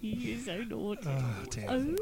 [0.00, 1.00] You're so naughty.
[1.08, 1.66] Oh, dear.
[1.68, 1.96] Oh.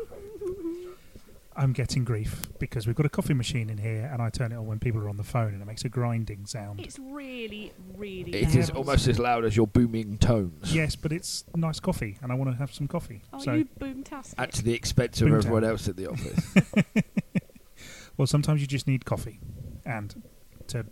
[1.58, 4.56] I'm getting grief because we've got a coffee machine in here, and I turn it
[4.56, 6.80] on when people are on the phone, and it makes a grinding sound.
[6.80, 8.56] It's really, really It loud.
[8.56, 10.74] is almost as loud as your booming tones.
[10.74, 13.22] Yes, but it's nice coffee, and I want to have some coffee.
[13.32, 14.34] Oh, so, you boomtastic.
[14.36, 15.36] At the expense of Boomtown.
[15.38, 16.54] everyone else in the office.
[18.18, 19.40] well, sometimes you just need coffee,
[19.86, 20.22] and
[20.68, 20.84] to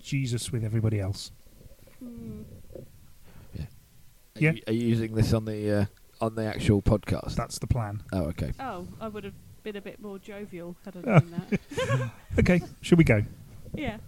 [0.00, 1.30] Jesus with everybody else.
[1.98, 2.42] Hmm.
[4.36, 4.50] Are, Yeah.
[4.52, 5.84] you, are you using this on the uh,
[6.20, 7.36] on the actual podcast?
[7.36, 8.02] That's the plan.
[8.12, 8.52] oh, okay.
[8.58, 11.18] Oh, I would have been a bit more jovial had I Oh.
[11.20, 12.10] done that.
[12.40, 13.22] Okay, should we go?
[13.74, 13.98] yeah.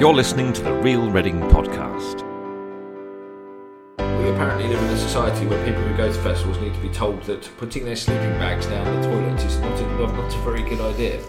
[0.00, 2.22] You're listening to the Real Reading Podcast.
[3.98, 6.88] We apparently live in a society where people who go to festivals need to be
[6.90, 10.62] told that putting their sleeping bags down the toilet is not a, not a very
[10.68, 11.20] good idea.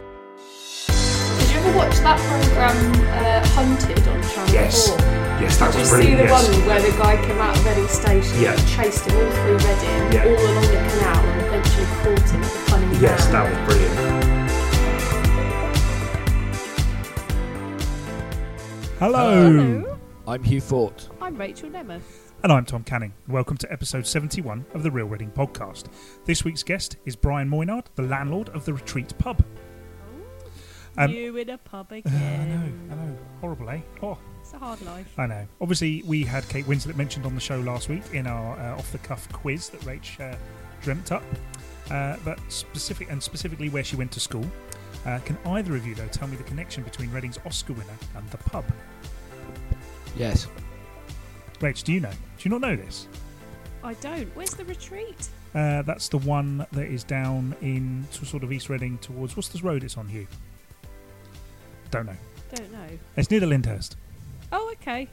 [1.58, 4.90] Did you ever watch that programme uh, Hunted on Channel Yes.
[4.90, 4.98] 4?
[5.42, 8.40] Yes, that Did you see the one where the guy came out of Reading Station
[8.40, 8.52] Yeah.
[8.54, 10.26] and chased him all through Reading, Yeah.
[10.26, 13.50] all along the canal, and eventually caught him at the Yes, Man?
[13.50, 13.96] was brilliant.
[19.00, 19.26] Hello.
[19.52, 19.98] Hello.
[20.28, 21.10] I'm Hugh Fort.
[21.22, 22.02] I'm Rachel Nemeth.
[22.44, 23.14] And I'm Tom Canning.
[23.28, 25.86] Welcome to episode 71 of the Real Reading Podcast.
[26.26, 29.44] This week's guest is Brian Moynard, the landlord of the Retreat Pub.
[30.98, 32.12] Um, you in a pub again.
[32.90, 33.18] I know, I know.
[33.42, 33.82] Horrible, eh?
[34.02, 35.12] Oh, It's a hard life.
[35.18, 35.48] I know.
[35.62, 39.32] Obviously, we had Kate Winslet mentioned on the show last week in our uh, off-the-cuff
[39.32, 40.36] quiz that Rach uh,
[40.82, 41.24] dreamt up.
[41.92, 44.46] Uh, but specific and specifically where she went to school.
[45.06, 48.30] Uh, can either of you, though, tell me the connection between Reading's Oscar winner and
[48.30, 48.66] the pub?
[50.18, 50.48] Yes.
[51.60, 52.10] Rach, do you know?
[52.12, 53.08] Do you not know this?
[53.84, 54.36] I don't.
[54.36, 55.30] Where's the retreat?
[55.56, 59.64] Uh, that's the one that is down in sort of East Reading towards what's this
[59.64, 60.28] road it's on, Hugh?
[61.92, 62.16] Don't know.
[62.54, 62.88] Don't know.
[63.16, 63.96] It's near the Lyndhurst.
[64.52, 65.08] Oh, okay.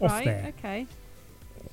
[0.00, 0.24] Off right.
[0.24, 0.54] there.
[0.58, 0.86] Okay.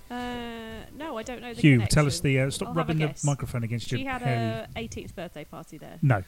[0.10, 1.96] Uh, no, I don't know the Hugh, connection.
[1.96, 2.40] tell us the.
[2.40, 3.98] Uh, stop I'll rubbing the microphone against you.
[3.98, 4.68] She your had hairy.
[4.76, 5.98] a 18th birthday party there.
[6.02, 6.24] No.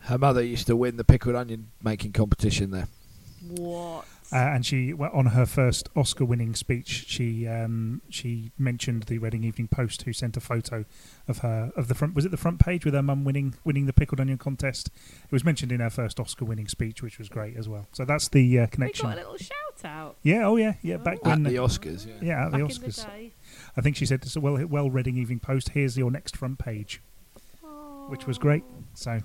[0.00, 2.86] Her mother used to win the pickled onion making competition there.
[3.48, 4.04] What?
[4.32, 9.44] Uh, and she, well, on her first Oscar-winning speech, she um, she mentioned the Reading
[9.44, 10.84] Evening Post, who sent a photo
[11.28, 12.14] of her of the front.
[12.14, 14.88] Was it the front page with her mum winning winning the pickled onion contest?
[15.24, 17.86] It was mentioned in her first Oscar-winning speech, which was great as well.
[17.92, 19.06] So that's the uh, We connection.
[19.06, 20.16] got a little shout out.
[20.24, 20.46] Yeah.
[20.48, 20.74] Oh yeah.
[20.82, 20.96] Yeah.
[20.96, 21.30] Back Oh.
[21.30, 22.14] At when the Oscars, yeah.
[22.20, 22.78] yeah, at the Back Oscars.
[23.04, 23.32] in the day.
[23.76, 25.68] I think she said, "So well, well, Reading Evening Post.
[25.70, 27.00] Here's your next front page,"
[28.08, 28.64] which was great.
[28.94, 29.20] So,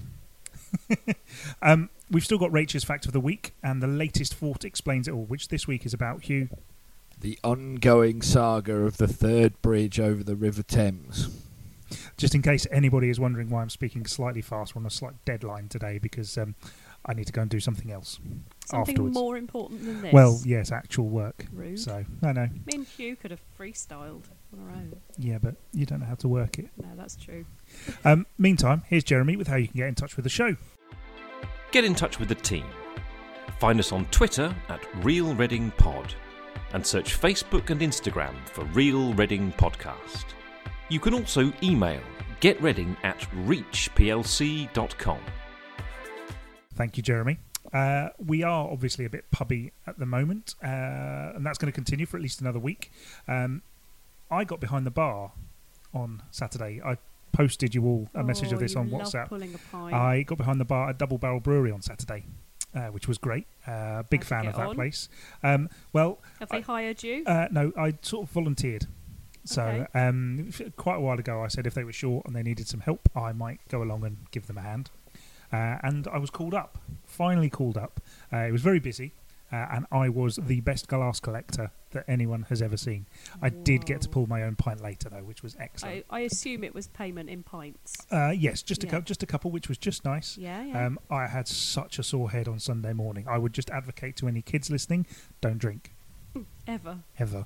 [1.61, 5.11] um, we've still got Rachel's fact of the week, and the latest Fort explains it
[5.13, 6.49] all, which this week is about Hugh.
[7.19, 11.29] The ongoing saga of the third bridge over the River Thames.
[12.17, 15.13] Just in case anybody is wondering why I'm speaking slightly fast, we're on a slight
[15.25, 16.55] deadline today because um,
[17.05, 18.19] I need to go and do something else
[18.65, 19.13] Something afterwards.
[19.13, 20.13] more important than this.
[20.13, 21.45] Well, yes, actual work.
[21.51, 21.79] Rude.
[21.79, 24.23] So I know, Me and Hugh could have freestyled
[24.53, 24.93] on our own.
[25.17, 26.69] yeah, but you don't know how to work it.
[26.81, 27.45] No, that's true.
[28.05, 30.55] Um, meantime, here's Jeremy with how you can get in touch with the show.
[31.71, 32.65] Get in touch with the team.
[33.59, 36.13] Find us on Twitter at Real Reading Pod
[36.73, 40.25] and search Facebook and Instagram for Real Reading Podcast.
[40.89, 42.01] You can also email
[42.41, 45.19] getreading at reachplc.com.
[46.73, 47.37] Thank you, Jeremy.
[47.71, 50.67] Uh, we are obviously a bit pubby at the moment, uh,
[51.35, 52.91] and that's going to continue for at least another week.
[53.29, 53.61] Um,
[54.29, 55.31] I got behind the bar
[55.93, 56.81] on Saturday.
[56.83, 56.97] I
[57.31, 59.27] posted you all a message Oh, of this on WhatsApp.
[59.29, 59.93] Pulling a pint.
[59.93, 62.25] I got behind the bar at Double Barrel Brewery on Saturday,
[62.75, 63.47] uh, which was great.
[63.67, 64.75] Uh, big How'd fan of that on?
[64.75, 65.09] place.
[65.43, 67.23] Um, well, have they I- hired you?
[67.25, 68.87] uh, no, I sort of volunteered.
[69.43, 69.99] So Okay.
[69.99, 72.81] um, quite a while ago, I said if they were short and they needed some
[72.81, 74.91] help, I might go along and give them a hand.
[75.51, 76.77] Uh, and I was called up.
[77.05, 77.99] Finally called up.
[78.31, 79.13] Uh, it was very busy,
[79.51, 83.05] uh, and I was the best glass collector that anyone has ever seen.
[83.41, 86.05] I did get to pull my own pint later though, which was excellent.
[86.09, 87.95] I, I assume it was payment in pints.
[88.11, 88.91] Uh, yes, just a Yeah.
[88.93, 90.37] cou- just a couple, which was just nice.
[90.37, 90.85] Yeah, yeah.
[90.85, 93.25] Um, I had such a sore head on Sunday morning.
[93.27, 95.05] I would just advocate to any kids listening:
[95.41, 95.93] don't drink
[96.67, 96.99] Ever.
[97.19, 97.45] ever.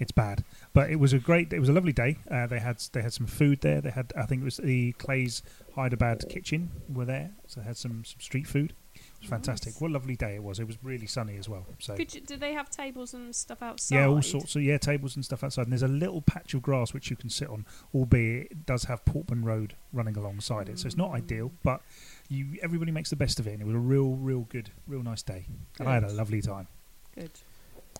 [0.00, 1.52] It's bad, but it was a great.
[1.52, 2.18] It was a lovely day.
[2.28, 3.80] Uh, they had they had some food there.
[3.80, 5.42] They had I think it was the Clay's
[5.76, 8.72] Hyderabad kitchen were there, so they had some some street food.
[9.20, 9.74] Was fantastic.
[9.74, 9.80] Nice.
[9.80, 10.60] What a lovely day it was.
[10.60, 11.66] It was really sunny as well.
[11.80, 13.96] So Could you, do they have tables and stuff outside?
[13.96, 15.62] yeah, all sorts of yeah tables and stuff outside.
[15.62, 18.84] And there's a little patch of grass which you can sit on, albeit it does
[18.84, 21.48] have Portman Road running alongside it, so it's not ideal.
[21.48, 21.52] Mm.
[21.64, 21.82] But
[22.28, 25.02] you everybody makes the best of it, and it was a real real good, real
[25.02, 25.46] nice day.
[25.78, 26.68] And I had a lovely time.
[27.14, 27.30] Good.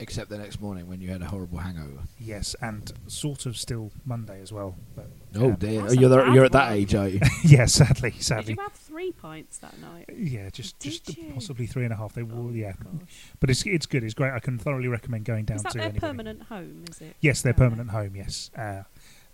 [0.01, 2.03] Except the next morning when you had a horrible hangover.
[2.21, 4.77] Yes, and sort of still Monday as well.
[4.95, 7.21] But Oh um, dear, That's a you're the, bad you're at that age, are you?
[7.45, 8.11] yeah, sadly, sadly.
[8.11, 8.55] Did sadly.
[8.55, 10.09] you have three pints that night?
[10.17, 11.33] Yeah, just Did just you?
[11.35, 12.15] possibly three and a half.
[12.15, 12.73] They will, Oh, yeah.
[12.83, 13.25] Gosh.
[13.41, 14.05] But it's it's good.
[14.05, 14.33] It's great.
[14.33, 16.01] I can thoroughly recommend going down Is that to their anybody.
[16.07, 16.85] permanent home?
[16.91, 17.17] Is it?
[17.21, 17.69] Yes, their down there?
[17.71, 18.15] permanent home.
[18.17, 18.85] Yes, uh,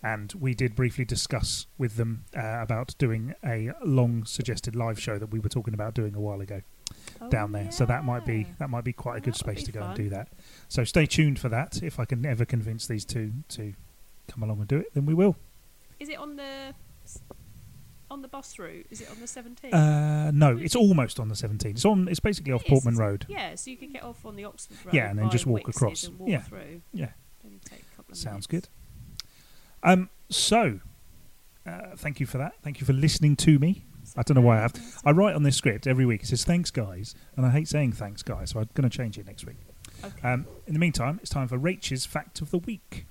[0.03, 5.19] and we did briefly discuss with them uh, about doing a long suggested live show
[5.19, 6.61] that we were talking about doing a while ago
[7.21, 7.71] Oh, down there.
[7.71, 9.83] So that might be that might be quite a good that would space to go
[9.83, 10.29] and do that.
[10.69, 11.83] So stay tuned for that.
[11.83, 13.75] If I can ever convince these two to
[14.29, 15.37] come along and do it, then we will.
[16.01, 16.75] Is it on the
[18.11, 18.87] on the bus route?
[18.91, 19.73] Is it on the 17th?
[19.75, 21.65] Uh, no, it's almost on the 17th.
[21.67, 22.09] It's on.
[22.09, 22.97] It's basically off It is, Portman?
[22.97, 23.27] Road.
[23.29, 24.95] Yeah, so you can get off on the Oxford Road.
[24.95, 26.09] Yeah, and then just walk Wix's across.
[26.11, 26.41] Walk Yeah.
[26.43, 26.83] through.
[26.93, 27.11] Yeah.
[27.65, 28.47] Take a Sounds minutes.
[28.47, 28.69] good.
[29.83, 30.81] Um, so,
[31.67, 32.55] uh, thank you for that.
[32.63, 33.85] Thank you for listening to me.
[34.17, 34.73] I don't know why I have.
[34.73, 36.23] That's I write on this script every week.
[36.23, 39.19] It says "Thanks, guys," and I hate saying "Thanks, guys," so I'm going to change
[39.19, 39.57] it next week.
[40.05, 40.29] Okay.
[40.29, 43.07] Um, in the meantime, it's time for Rachel's fact of the week.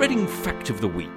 [0.00, 1.08] Reading Fact of the Week.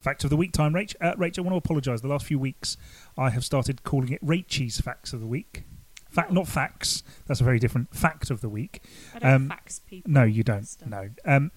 [0.00, 0.96] Fact of the week time, Rach.
[1.00, 2.00] Uh, Rach, I want to apologise.
[2.00, 2.76] The last few weeks,
[3.16, 5.64] I have started calling it Rachel's facts of the week.
[6.08, 7.02] Fact, not facts.
[7.26, 8.82] That's a very different fact of the week.
[9.14, 10.10] I don't um, fax people.
[10.10, 10.66] No, you don't.
[10.66, 10.88] stuff.
[10.88, 11.10] No.
[11.26, 11.52] Um,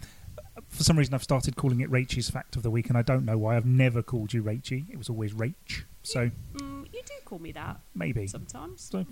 [0.69, 3.25] for some reason, I've started calling it Rachel's fact of the week, and I don't
[3.25, 3.55] know why.
[3.55, 4.89] I've never called you Rachie.
[4.89, 5.83] It was always Rach.
[6.03, 8.27] So Mm, you do call me that maybe.
[8.27, 8.81] sometimes.
[8.91, 9.05] So,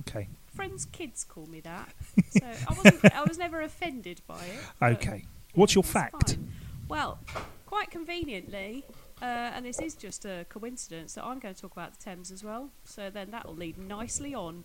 [0.00, 0.28] okay.
[0.54, 1.88] Friends' kids call me that.
[2.30, 3.14] So I wasn't.
[3.14, 4.84] I was never offended by it.
[4.94, 5.24] Okay.
[5.54, 6.30] What's your fact?
[6.36, 6.52] fine.
[6.88, 7.18] Well,
[7.66, 8.84] quite conveniently,
[9.20, 12.30] uh, and this is just a coincidence that I'm going to talk about the Thames
[12.30, 12.70] as well.
[12.84, 14.64] So then that will lead nicely on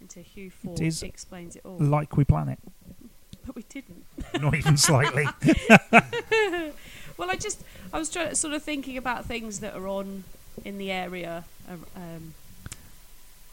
[0.00, 1.78] into Hugh Fort is explains it all.
[1.78, 2.58] Like we plan it.
[3.58, 4.04] But we didn't.
[4.42, 5.26] Not even slightly.
[7.16, 10.22] Well, I just I was trying, sort of thinking about things that are on
[10.64, 12.34] in the area um,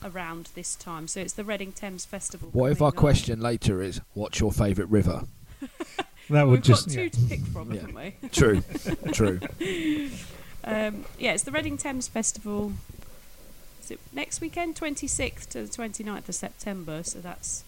[0.04, 1.07] around this time.
[1.07, 2.50] So it's the Reading Thames Festival.
[2.52, 3.02] What if our coming up.
[3.02, 5.24] question later is, what's your favourite river?
[6.30, 6.88] That would We've would just.
[6.88, 7.10] got two yeah.
[7.10, 7.81] to pick from, Yeah.
[7.81, 8.30] haven't we?
[8.30, 8.62] True,
[9.12, 9.40] true.
[10.63, 12.74] Um, yeah, it's the Reading Thames Festival.
[13.81, 17.01] Is it next weekend, 26th to the 29th of September?
[17.04, 17.63] So that's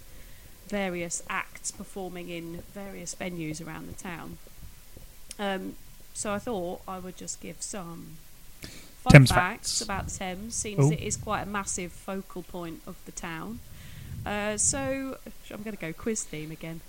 [0.68, 4.38] various acts performing in various venues around the town.
[5.40, 5.76] Um,
[6.14, 8.18] so I thought I would just give some
[8.62, 9.82] fun Thames facts facts.
[9.82, 10.86] about the Thames, seeing Oh.
[10.86, 13.60] as it is quite a massive focal point of the town.
[14.26, 15.18] Uh, so
[15.52, 16.82] I'm going to go quiz theme again.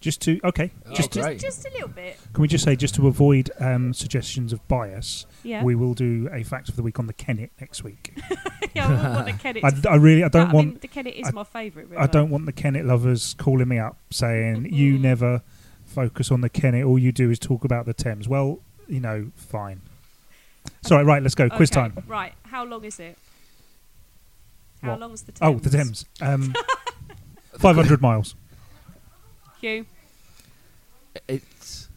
[0.00, 0.40] Just to.
[0.44, 0.70] Okay.
[0.86, 1.40] Oh, Just to, great.
[1.40, 2.16] Just a little bit.
[2.32, 5.64] Can we just say, just to avoid um, suggestions of bias, Yeah.
[5.64, 8.12] we will do a fact of the week on the Kennet next week.
[8.74, 10.86] yeah, I wouldn't want the Kennet I, I really, I don't I want, mean, the
[10.88, 12.00] Kennet is I- my favourite river.
[12.00, 15.42] I don't want the Kennet lovers calling me up saying you never
[15.84, 16.84] focus on the Kennet.
[16.84, 18.28] All you do is talk about the Thames.
[18.28, 19.80] Well, you know, fine.
[20.82, 21.20] Sorry, right.
[21.22, 21.48] Let's go.
[21.50, 22.04] Quiz Okay, time.
[22.06, 22.34] Right.
[22.44, 23.18] How long is it?
[24.82, 25.00] How What?
[25.00, 25.56] long is the Thames?
[25.56, 26.04] Oh, the Thames.
[26.20, 26.54] Um,
[27.58, 28.36] Five hundred miles.
[29.60, 29.86] Hugh.
[31.28, 31.88] It's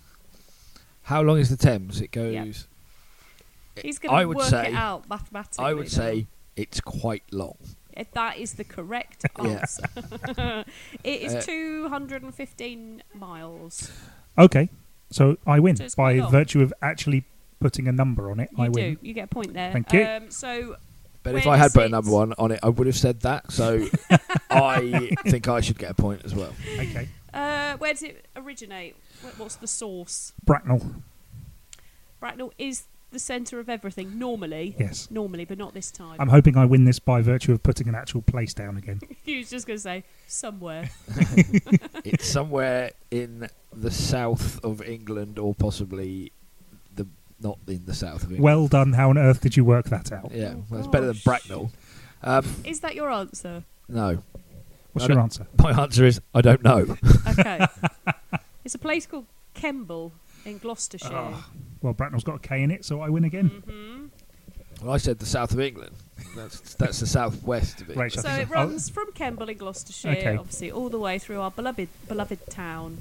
[1.03, 2.01] how long is the Thames?
[2.01, 2.33] It goes.
[2.33, 3.81] Yeah.
[3.83, 4.67] He's going I to would work say.
[4.69, 5.65] it out mathematically.
[5.65, 5.89] I would now.
[5.89, 7.57] say it's quite long.
[7.95, 9.49] If that is the correct Yeah.
[9.49, 9.83] answer.
[11.03, 13.91] it is Uh, 215 miles.
[14.37, 14.69] Okay,
[15.09, 17.25] so I win So by virtue of actually
[17.59, 18.49] putting a number on it.
[18.57, 18.71] You I do.
[18.71, 18.97] win.
[19.01, 19.71] You get a point there.
[19.71, 20.05] Thank you.
[20.05, 20.77] Um, so
[21.23, 23.51] But if I had put a number one on it, I would have said that.
[23.51, 23.85] So
[24.49, 26.53] I think I should get a point as well.
[26.79, 28.95] Okay, uh, where does it originate?
[29.37, 30.33] What's the source?
[30.43, 30.81] Bracknell.
[32.19, 34.75] Bracknell is the centre of everything normally.
[34.79, 36.15] Yes, Normally, but not this time.
[36.19, 39.01] I'm hoping I win this by virtue of putting an actual place down again.
[39.23, 40.89] He was just going to say somewhere.
[42.05, 46.31] It's somewhere in the south of England, or possibly
[46.95, 47.05] the
[47.41, 48.43] not in the south of England.
[48.43, 48.93] Well done.
[48.93, 50.31] How on earth did you work that out?
[50.33, 51.17] yeah, Oh, well, it's better than.
[51.23, 51.71] Bracknell.
[52.23, 53.63] Um, Is that your answer?
[53.89, 54.23] no,
[54.93, 55.47] What's I your don't- answer?
[55.59, 56.97] my answer is I don't know.
[57.27, 57.65] Okay.
[58.65, 60.11] it's a place called Kemble
[60.45, 61.09] in Gloucestershire.
[61.11, 61.45] Oh,
[61.81, 63.47] well, Bracknell's got a K in it, so I win again.
[63.67, 64.05] hmm
[64.85, 65.95] Well, I said the south of England.
[66.35, 67.97] That's that's the southwest of it.
[67.97, 70.37] Right, So I'll- it runs from Kemble in Gloucestershire, Okay.
[70.37, 72.97] obviously, all the way through our beloved beloved town,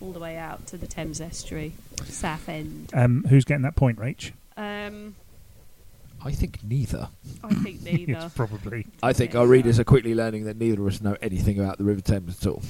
[0.00, 1.72] all the way out to the Thames estuary,
[2.04, 2.90] Southend.
[2.94, 4.32] Um, who's getting that point, Rach?
[4.56, 5.14] Um,
[6.26, 7.08] I think neither.
[7.44, 8.12] I think neither.
[8.26, 8.86] It's probably.
[9.02, 9.40] I think Yeah.
[9.40, 12.38] our readers are quickly learning that neither of us know anything about the River Thames
[12.40, 12.62] at all.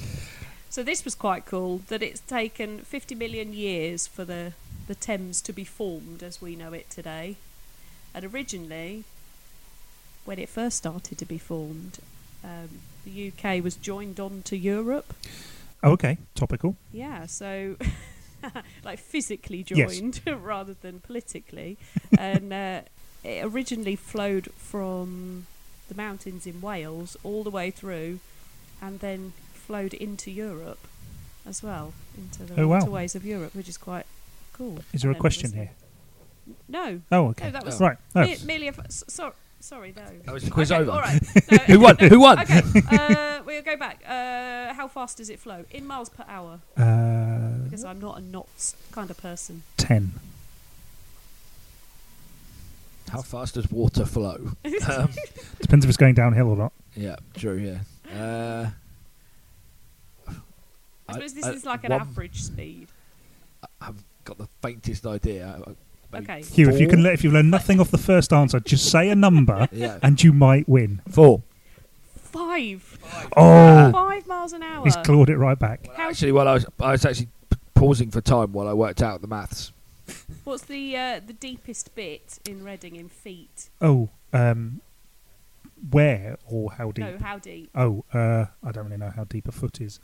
[0.69, 4.53] So this was quite cool that it's taken 50 million years for the,
[4.87, 7.35] the Thames to be formed as we know it today.
[8.13, 9.03] And originally,
[10.25, 11.99] when it first started to be formed,
[12.43, 12.69] um,
[13.05, 15.13] the UK was joined on to Europe.
[15.83, 16.75] Oh, okay, topical.
[16.91, 17.75] Yeah, so
[18.83, 19.97] like physically Yes.
[19.97, 21.77] joined rather than politically.
[22.17, 22.81] and uh,
[23.23, 25.47] it originally flowed from
[25.89, 28.19] the mountains in Wales all the way through,
[28.81, 30.79] and then flowed into Europe
[31.45, 32.79] as well, into the Oh, wow.
[32.79, 34.05] waterways of Europe, which is quite
[34.53, 34.79] cool.
[34.93, 35.71] Is there a question here?
[36.67, 37.45] No, Oh, okay.
[37.45, 37.97] no, that was Right.
[38.15, 38.21] Oh.
[38.23, 38.71] me- merely a.
[38.71, 40.03] F- s- so, sorry, no.
[40.25, 40.91] That was the quiz Okay, over.
[40.91, 41.21] All right.
[41.51, 41.97] No, Who won?
[41.99, 42.39] no, Who won?
[42.39, 44.01] Okay, uh, we'll go back.
[44.07, 46.59] Uh, how fast does it flow in miles per hour?
[46.77, 49.63] Uh, Because I'm not a knots kind of person.
[49.77, 50.13] ten.
[53.11, 54.51] How fast does water flow?
[54.89, 55.09] um,
[55.61, 56.73] Depends if it's going downhill or not.
[56.95, 57.55] yeah, true.
[57.57, 57.79] Yeah.
[58.19, 58.69] Uh,
[61.09, 62.87] I suppose this I- is like an one- average speed.
[63.81, 65.59] I haven't got the faintest idea.
[65.65, 65.71] I-
[66.11, 66.41] maybe Okay.
[66.43, 67.03] Hugh, if you can, four?
[67.07, 69.99] le- if you've learned nothing off the first answer, just say a number, Yeah.
[70.03, 71.01] and you might win.
[71.09, 71.41] Four.
[72.17, 72.97] Five.
[73.35, 74.83] Oh, Five miles an hour.
[74.83, 75.87] he's clawed it right back.
[75.95, 79.01] How- Actually, while I was, I was actually p- pausing for time while I worked
[79.01, 79.71] out the maths.
[80.43, 83.69] What's the uh, the deepest bit in Reading in feet?
[83.81, 84.81] Oh, um,
[85.91, 87.05] where or how deep?
[87.05, 87.69] No, how deep?
[87.75, 89.99] Oh, uh, I don't really know how deep a foot is.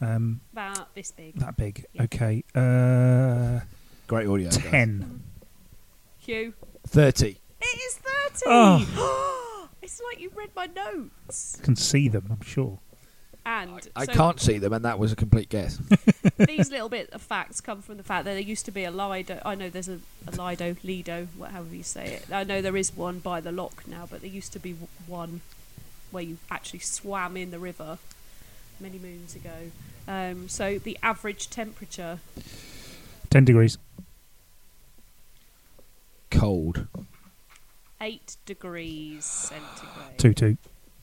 [0.00, 1.34] Um, About this big.
[1.36, 1.84] that big.
[1.92, 2.02] Yeah.
[2.04, 2.44] Okay.
[2.54, 3.60] Uh,
[4.06, 4.48] Great audio.
[4.50, 4.58] guys.
[4.58, 5.22] ten.
[6.18, 6.54] Hugh.
[6.86, 7.38] Thirty.
[7.60, 8.44] It is thirty.
[8.46, 9.68] Oh.
[9.82, 11.56] it's like you read my notes.
[11.58, 12.26] You can see them.
[12.30, 12.78] I'm sure.
[13.48, 15.78] And I so can't see them, and that was a complete guess.
[16.36, 18.90] these little bit of facts come from the fact that there used to be a
[18.90, 19.40] Lido.
[19.42, 22.30] I know there's a, a Lido, Lido, wha- however you say it.
[22.30, 24.76] I know there is one by the lock now, but there used to be
[25.06, 25.40] one
[26.10, 27.96] where you actually swam in the river
[28.80, 29.70] many moons ago.
[30.06, 32.18] Um, so the average temperature,
[33.30, 33.78] Ten degrees.
[36.30, 36.86] Cold.
[37.98, 40.18] eight degrees centigrade.
[40.18, 40.58] Two two.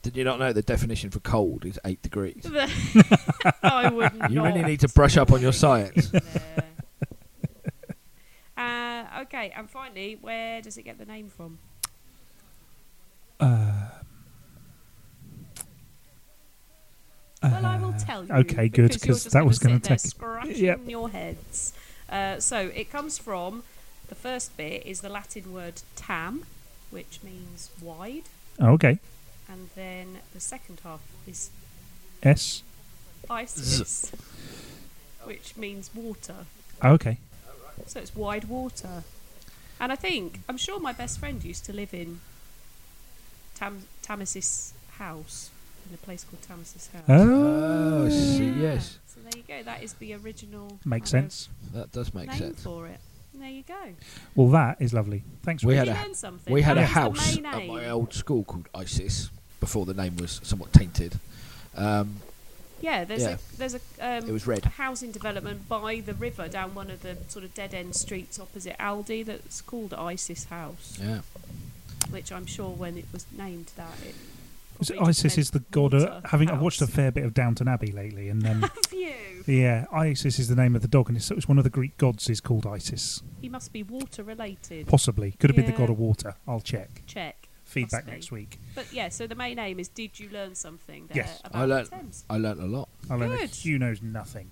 [0.05, 2.45] Did you not know the definition for cold is eight degrees?
[3.63, 4.53] I would You not.
[4.53, 6.11] really need to brush up on your science.
[8.55, 11.57] uh, okay, and finally, where does it get the name from?
[13.39, 13.71] Uh,
[17.41, 18.31] Well, I will tell you.
[18.33, 19.99] Okay, good, because that was going to take.
[20.01, 20.81] scratching Yep.
[20.87, 21.73] your heads.
[22.09, 23.63] Uh, so it comes from
[24.09, 26.43] the first bit is the Latin word tam,
[26.91, 28.23] which means wide,
[28.59, 28.99] Oh, okay.
[29.49, 31.49] And then the second half is
[32.23, 32.63] S.
[33.29, 34.11] isis,
[35.23, 36.45] which means water.
[36.81, 37.17] Oh, okay.
[37.87, 39.03] So it's wide water.
[39.79, 42.19] And I think I'm sure my best friend used to live in
[43.55, 45.49] Tam Tamas's house
[45.87, 47.03] in a place called Tamas's house.
[47.07, 48.39] Oh, oh Yeah.
[48.73, 48.99] yes.
[49.07, 49.63] So there you go.
[49.63, 51.49] That is the original Makes sense.
[51.73, 52.63] That does make name sense.
[52.63, 52.99] for it.
[53.33, 53.93] And there you go.
[54.35, 55.23] Well, that is lovely.
[55.43, 55.63] Thanks.
[55.63, 55.79] We Richard.
[55.79, 56.53] had Did a- you learn something?
[56.53, 57.67] We had That a was the house main at aim.
[57.67, 61.19] my old school called ISIS before the name was somewhat tainted.
[61.75, 62.17] Um,
[62.81, 63.37] Yeah, there's Yeah.
[63.53, 64.65] a there's a um, it was red.
[64.65, 68.37] a housing development by the river down one of the sort of dead end streets
[68.39, 71.21] opposite Aldi that's called Isis House, Yeah.
[72.09, 74.13] which I'm sure when it was named that it.
[74.81, 75.93] Is it probably just Isis is the god.
[75.93, 79.13] Of, having I've watched a fair bit of Downton Abbey lately, and um, Have you?
[79.47, 81.97] yeah, Isis is the name of the dog, and it's, it's one of the Greek
[81.97, 83.21] gods is called Isis.
[83.41, 84.87] He must be water related.
[84.87, 86.35] Possibly could have been the god of water.
[86.45, 87.03] I'll check.
[87.07, 87.44] Check.
[87.75, 88.13] Feedback Possibly.
[88.13, 88.59] next week.
[88.73, 91.41] But yeah, so the main aim is did you learn something there Yes.
[91.43, 92.23] about I learnt- the Thames?
[92.29, 92.89] I learnt a lot.
[93.09, 93.49] I'll learn Good.
[93.49, 94.49] that Hugh knows nothing.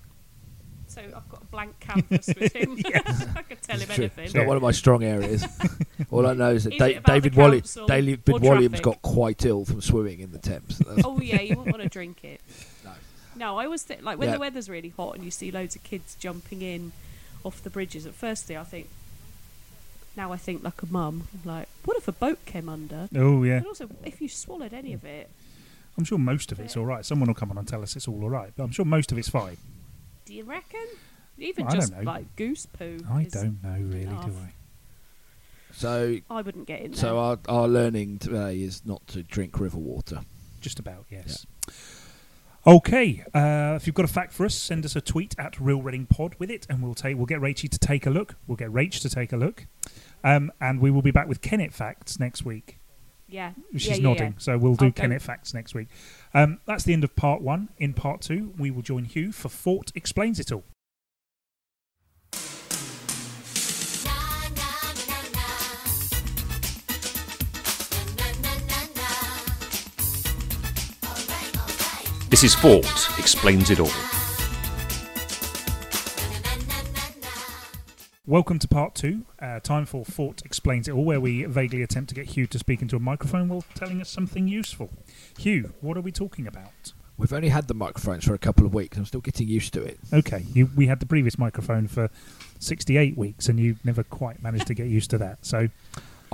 [0.86, 2.78] So I've got a blank canvas with him.
[2.84, 4.04] I could tell him It's true.
[4.04, 4.24] anything.
[4.26, 5.44] It's not one of my strong areas.
[6.10, 8.38] All I know is that Is Da- it about the David, Walli- council David or
[8.38, 8.82] Walliams traffic?
[8.82, 10.78] got quite ill from swimming in the Thames.
[10.78, 12.40] That's- Oh yeah, you wouldn't want to drink it.
[12.84, 12.90] No.
[13.36, 14.34] No, I always think like when Yeah.
[14.34, 16.92] the weather's really hot and you see loads of kids jumping in
[17.42, 18.06] off the bridges.
[18.06, 18.88] At firstly, I think.
[20.16, 21.28] Now I think like a mum.
[21.44, 23.08] Like, what if a boat came under?
[23.16, 25.28] Oh yeah, And also, if you swallowed any of it,
[25.98, 27.04] I'm sure most of it's all right.
[27.04, 29.12] Someone will come on and tell us it's all all right, but I'm sure most
[29.12, 29.56] of it's fine.
[30.24, 30.86] do you reckon?
[31.38, 32.02] Even I don't just know.
[32.02, 32.98] like goose poo.
[33.10, 34.26] I is- don't know really, enough.
[34.26, 34.52] do I?
[35.72, 37.00] so, I wouldn't get in there.
[37.00, 40.20] so our, our learning today is not to drink river water.
[40.60, 41.44] Just about, yes.
[42.66, 45.82] Okay, uh, if you've got a fact for us, send us a tweet at Real
[45.82, 48.36] Reading Pod with it, and we'll take we'll get Rachy to take a look.
[48.46, 49.66] We'll get Rach to take a look,
[50.22, 52.78] um, and we will be back with Kennet facts next week.
[53.28, 54.38] yeah, She's yeah, yeah, nodding, yeah.
[54.38, 54.92] so we'll do I'll.
[54.92, 55.88] Kennet facts next week.
[56.32, 57.68] Um, that's the end of part one.
[57.76, 60.64] In part two, we will join Hugh for Fort explains it all.
[72.34, 72.84] This is Fort
[73.16, 73.92] Explains It All.
[78.26, 79.22] Welcome to part two.
[79.38, 82.58] Uh, time for Fort explains it all, where we vaguely attempt to get Hugh to
[82.58, 84.90] speak into a microphone while telling us something useful.
[85.38, 86.92] Hugh, what are we talking about?
[87.16, 88.98] We've only had the microphones for a couple of weeks.
[88.98, 90.00] I'm still getting used to it.
[90.12, 92.10] Okay, you, we had the previous microphone for
[92.58, 95.46] 68 weeks and you never quite managed to get used to that.
[95.46, 95.68] So,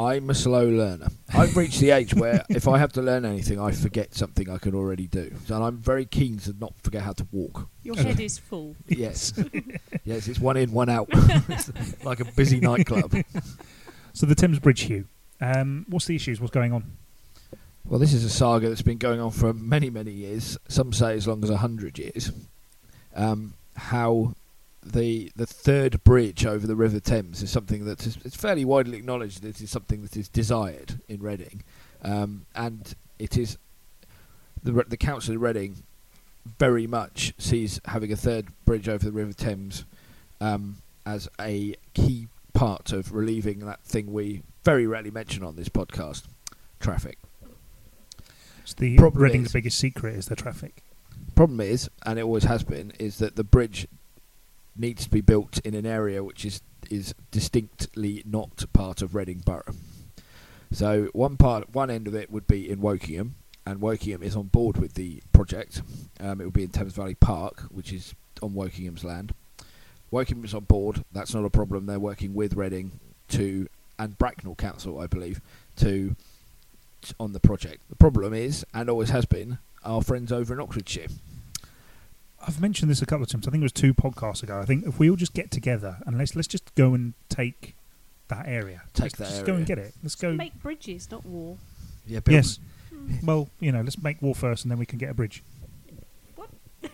[0.01, 1.09] I'm a slow learner.
[1.35, 4.57] I've reached the age where if I have to learn anything, I forget something I
[4.57, 5.31] can already do.
[5.49, 7.69] And I'm very keen to not forget how to walk.
[7.83, 8.77] Your head is full.
[8.89, 9.35] Yes,
[10.05, 11.13] yes, it's one in, one out,
[12.05, 13.15] like a busy nightclub.
[14.15, 15.07] So the Thames Bridge, Hugh.
[15.41, 16.41] Um, what's the issues?
[16.41, 16.97] What's going on?
[17.85, 20.59] Well, this is a saga that's been going on for many, many years.
[20.69, 22.33] Some say as long as a hundred years.
[23.15, 24.35] Um, how
[24.83, 28.99] the the third bridge over the River Thames is something that is it's fairly widely
[28.99, 31.63] acknowledged that it is something that is desired in Reading,
[32.03, 33.59] um, and it is
[34.63, 35.83] the the council of Reading
[36.59, 39.85] very much sees having a third bridge over the River Thames
[40.41, 45.69] um, as a key part of relieving that thing we very rarely mention on this
[45.69, 46.25] podcast,
[46.81, 47.19] traffic.
[48.63, 50.83] It's the Problem Reading's is- biggest secret is the traffic.
[51.35, 53.87] Problem is, and it always has been, is that the bridge
[54.81, 59.43] needs to be built in an area which is is distinctly not part of Reading
[59.45, 59.75] Borough.
[60.73, 63.33] So one part, one end of it would be in Wokingham,
[63.67, 65.83] and Wokingham is on board with the project.
[66.19, 69.35] Um, it will be in Thames Valley Park, which is on Wokingham's land.
[70.13, 71.05] Wokingham is on board.
[71.13, 71.87] That's not a problem.
[71.87, 72.93] They're working with Reading
[73.29, 73.69] to
[73.99, 75.41] and Bracknell Council, I believe,
[75.77, 76.17] to
[77.19, 77.83] on the project.
[77.91, 81.09] The problem is, and always has been, our friends over in Oxfordshire.
[82.47, 83.47] I've mentioned this a couple of times.
[83.47, 84.59] I think it was two podcasts ago.
[84.59, 87.75] I think if we all just get together and let's let's just go and take
[88.29, 88.83] that area.
[88.95, 89.93] Take Let's that just go and get it.
[90.03, 90.33] Let's go.
[90.33, 91.57] Make bridges, not war.
[92.07, 92.59] Yeah, Yes.
[93.23, 95.43] Well, you know, let's make war first, and then we can get a bridge.
[96.37, 96.51] What?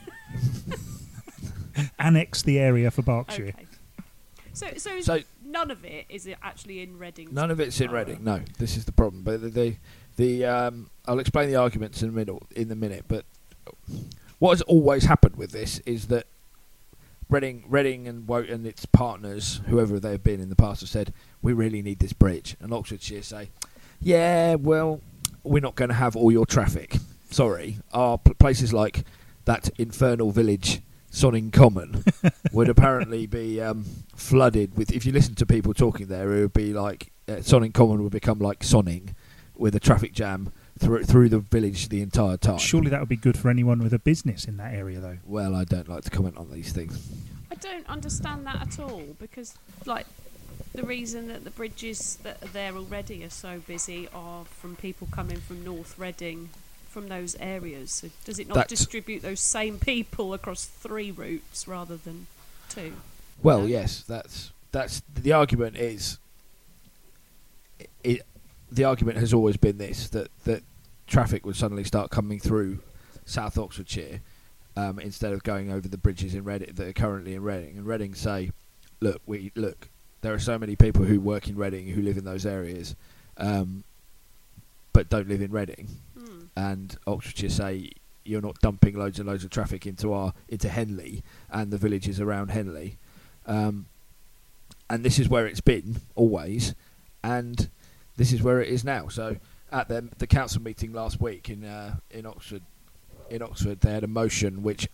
[1.99, 3.49] Annex the area for Berkshire.
[3.49, 3.67] Okay.
[4.53, 7.29] So, so, So- none of it is it actually in Reading.
[7.33, 8.01] None of it's in borough?
[8.05, 8.25] Reading.
[8.25, 9.23] No, this is the problem.
[9.23, 9.77] But the the,
[10.17, 12.37] the um, I'll explain the arguments in a minute.
[12.55, 13.25] In a minute, but
[14.39, 16.27] what has always happened with this is that
[17.29, 21.13] Reading, Reading, and its partners, whoever they've been in the past, have said
[21.43, 23.49] we really need this bridge, and Oxfordshire say,
[24.01, 25.01] yeah, well,
[25.43, 26.97] we're not going to have all your traffic.
[27.31, 29.05] Sorry, our pl- places like
[29.45, 30.83] that infernal village.
[31.09, 32.05] Sonning Common
[32.53, 34.93] would apparently be um, flooded with.
[34.93, 38.13] If you listen to people talking there, it would be like uh, Sonning Common would
[38.13, 39.15] become like Sonning,
[39.57, 42.59] with a traffic jam through through the village the entire time.
[42.59, 45.19] Surely that would be good for anyone with a business in that area, though.
[45.25, 46.99] Well, I don't like to comment on these things.
[47.51, 49.55] I don't understand that at all because,
[49.87, 50.07] like,
[50.75, 55.09] the reason that the bridges that are there already are so busy are from people
[55.11, 56.51] coming from North Reading,
[56.91, 57.93] from those areas.
[57.93, 62.27] So does it not That's- distribute those same people across three routes rather than
[62.69, 62.95] two?
[63.43, 63.67] Well, No?
[63.67, 66.19] yes, that's that's the argument is.
[67.79, 68.27] It, it,
[68.71, 70.63] the argument has always been this that that
[71.07, 72.81] traffic would suddenly start coming through
[73.25, 74.21] South Oxfordshire
[74.77, 77.77] um, instead of going over the bridges in Reading that are currently in Reading.
[77.79, 78.51] And Reading say,
[79.01, 79.89] look, we look,
[80.21, 82.95] there are so many people who work in Reading who live in those areas,
[83.37, 83.85] um,
[84.93, 85.89] but don't live in Reading.
[86.19, 86.41] Hmm.
[86.57, 87.91] And Oxfordshire say
[88.25, 92.21] you're not dumping loads and loads of traffic into our into Henley and the villages
[92.21, 92.99] around Henley.
[93.47, 93.87] Um,
[94.91, 96.75] and this is where it's been always,
[97.23, 97.69] and
[98.17, 99.09] this is where it is now.
[99.09, 99.37] So
[99.73, 102.63] at the the council meeting last week in uh, in Oxford,
[103.31, 104.89] in Oxford, they had a motion which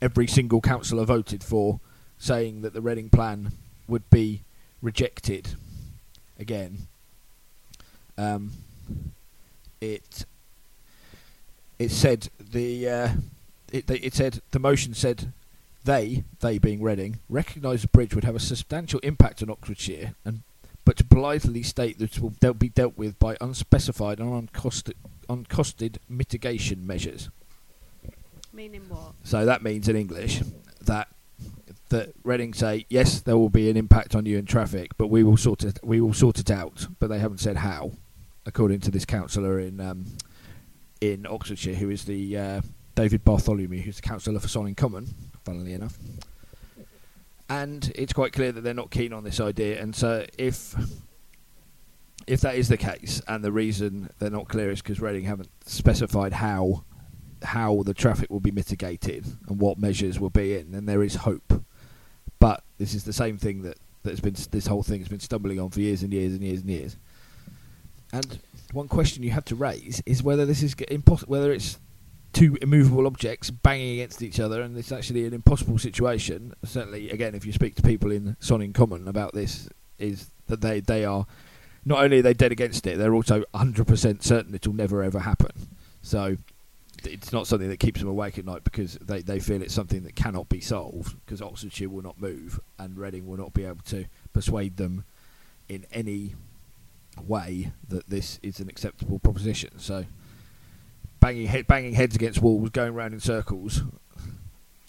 [0.00, 1.80] every single councillor voted for,
[2.18, 3.52] saying that the Reading plan
[3.88, 4.42] would be
[4.80, 5.56] rejected
[6.38, 6.88] again.
[8.18, 8.52] Um,
[9.80, 10.24] it
[11.78, 13.08] it said the uh,
[13.72, 15.32] it it said the motion said
[15.84, 20.42] they they being Reading recognise the bridge would have a substantial impact on Oxfordshire and
[20.84, 24.94] but to blithely state that it will they'll be dealt with by unspecified and uncosted,
[25.28, 27.30] uncosted mitigation measures.
[28.52, 29.14] Meaning what?
[29.24, 30.42] So that means in English
[30.80, 31.08] that
[31.88, 35.22] that Reading say yes, there will be an impact on you in traffic, but we
[35.22, 36.86] will sort it we will sort it out.
[36.98, 37.92] But they haven't said how,
[38.46, 40.06] according to this councillor in um,
[41.00, 42.60] in Oxfordshire, who is the uh,
[42.94, 45.14] David Bartholomew, who's the councillor for Sonning Common,
[45.44, 45.98] funnily enough.
[47.52, 50.74] And it's quite clear that they're not keen on this idea, and so if
[52.26, 55.50] if that is the case, and the reason they're not clear is because Reading haven't
[55.66, 56.84] specified how
[57.42, 61.14] how the traffic will be mitigated and what measures will be in, then there is
[61.14, 61.62] hope.
[62.38, 65.60] But this is the same thing that that's been this whole thing has been stumbling
[65.60, 66.96] on for years and years and years and years.
[68.14, 68.38] And
[68.72, 71.78] one question you have to raise is whether this is impossible, whether it's
[72.32, 76.54] two immovable objects banging against each other, and it's actually an impossible situation.
[76.64, 79.68] Certainly, again, if you speak to people in Sonning Common about this,
[79.98, 81.26] is that they they are
[81.84, 85.20] not only are they dead against it, they're also 100% certain it will never ever
[85.20, 85.50] happen.
[86.02, 86.36] So
[87.04, 90.04] it's not something that keeps them awake at night because they, they feel it's something
[90.04, 93.82] that cannot be solved because Oxfordshire will not move and Reading will not be able
[93.86, 95.04] to persuade them
[95.68, 96.34] in any
[97.26, 99.78] way that this is an acceptable proposition.
[99.78, 100.04] So
[101.22, 103.80] banging head, banging heads against walls, going round in circles,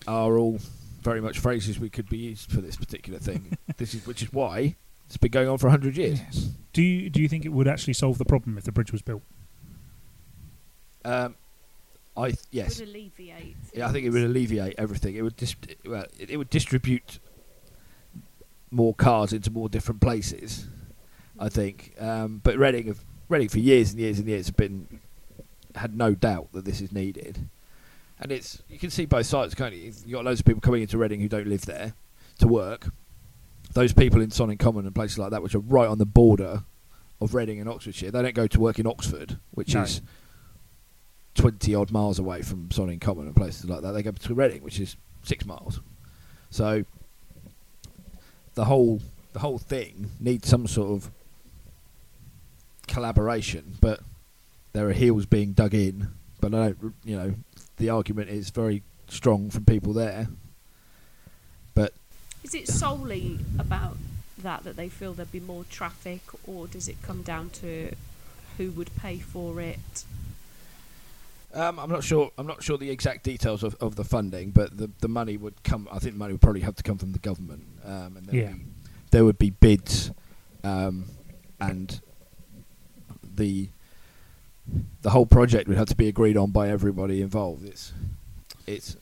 [0.05, 0.59] are all
[1.01, 3.57] very much phrases we could be used for this particular thing.
[3.77, 6.19] this is which is why it's been going on for hundred years.
[6.19, 6.49] Yes.
[6.73, 9.01] Do you do you think it would actually solve the problem if the bridge was
[9.01, 9.21] built?
[11.05, 11.35] Um,
[12.15, 13.55] I th- yes, Would alleviate.
[13.73, 15.15] yeah, I think it would alleviate everything.
[15.15, 17.19] It would dis- well, it, it would distribute
[18.71, 20.67] more cars into more different places.
[21.39, 24.99] I think, um, but Reading have Reading for years and years and years have been
[25.75, 27.47] had no doubt that this is needed,
[28.19, 29.55] and it's you can see both sides.
[29.55, 29.91] Can't you?
[30.05, 31.93] You got loads of people coming into Reading who don't live there
[32.39, 32.87] to work.
[33.73, 36.63] Those people in Sonning Common and places like that, which are right on the border
[37.19, 39.81] of Reading and Oxfordshire, they don't go to work in Oxford, which No.
[39.83, 40.01] is
[41.35, 43.91] twenty odd miles away from Sonning Common and places like that.
[43.93, 45.79] They go to Reading, which is six miles.
[46.51, 46.85] So
[48.55, 51.09] the whole the whole thing needs some sort of
[52.87, 54.01] collaboration, but
[54.73, 56.09] there are heels being dug in.
[56.41, 57.33] But I don't, you know,
[57.77, 60.27] the argument is very strong from people there.
[61.73, 61.93] But
[62.43, 63.97] Is it solely about
[64.39, 67.93] that that they feel there'd be more traffic, or does it come down to
[68.57, 70.03] who would pay for it?
[71.53, 72.31] Um, I'm not sure.
[72.37, 75.63] I'm not sure the exact details of, of the funding, but the the money would
[75.63, 75.87] come.
[75.91, 78.35] I think the money would probably have to come from the government, um, and there
[78.35, 78.47] Yeah.
[78.49, 78.65] would be,
[79.11, 80.11] there would be bids,
[80.63, 81.05] um,
[81.61, 82.01] and
[83.35, 83.69] the
[85.01, 87.65] the whole project would have to be agreed on by everybody involved.
[87.65, 87.93] It's
[88.67, 88.97] it's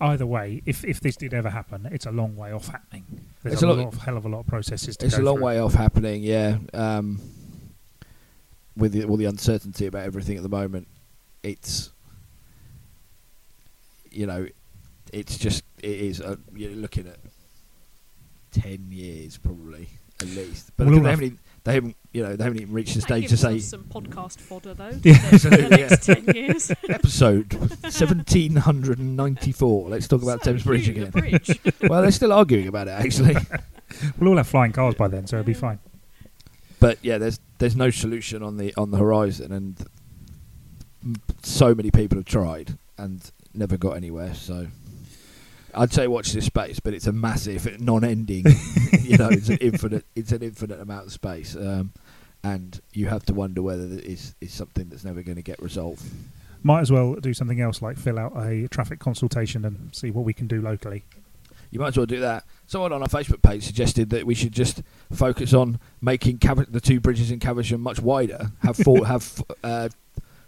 [0.00, 3.04] Either way, if if this did ever happen, it's a long way off happening.
[3.42, 5.22] There's It's a, lot- lot of hell of a lot of processes to it's a
[5.22, 5.44] long through.
[5.44, 6.22] way off happening.
[6.22, 7.20] Yeah, um,
[8.76, 10.88] with the, all the uncertainty about everything at the moment,
[11.42, 11.90] it's
[14.10, 14.46] you know,
[15.12, 16.20] it's just it is.
[16.20, 17.18] A, you're looking at
[18.50, 19.88] ten years probably
[20.20, 21.38] at least, but We'll all they have- haven't.
[21.66, 21.96] Even, they haven't.
[22.12, 24.92] You know, they haven't even reached the That stage to say some podcast fodder though.
[25.02, 25.30] Yeah.
[25.30, 25.86] doesn't it, the Yeah.
[25.88, 26.70] next ten years.
[26.88, 29.88] episode seventeen hundred and ninety four.
[29.88, 31.10] Let's talk about So, Thames Bridge Hugh, the again.
[31.10, 31.60] bridge.
[31.82, 33.36] well, they're still arguing about it actually.
[34.18, 35.78] We'll all have flying cars by then, so it'll be fine.
[36.80, 39.76] but yeah, there's there's no solution on the on the horizon, and
[41.42, 44.34] so many people have tried and never got anywhere.
[44.34, 44.66] So
[45.76, 48.44] I'd say watch this space, but it's a massive, non-ending.
[49.00, 50.04] you know, it's an infinite.
[50.14, 51.92] It's an infinite amount of space, um,
[52.42, 55.60] and you have to wonder whether it is is something that's never going to get
[55.60, 56.02] resolved.
[56.62, 60.24] Might as well do something else like fill out a traffic consultation and see what
[60.24, 61.04] we can do locally.
[61.70, 62.44] You might as well do that.
[62.66, 64.82] Someone on our Facebook page suggested that we should just
[65.12, 68.52] focus on making Cav- the two bridges in Caversham much wider.
[68.62, 69.88] Have four have uh,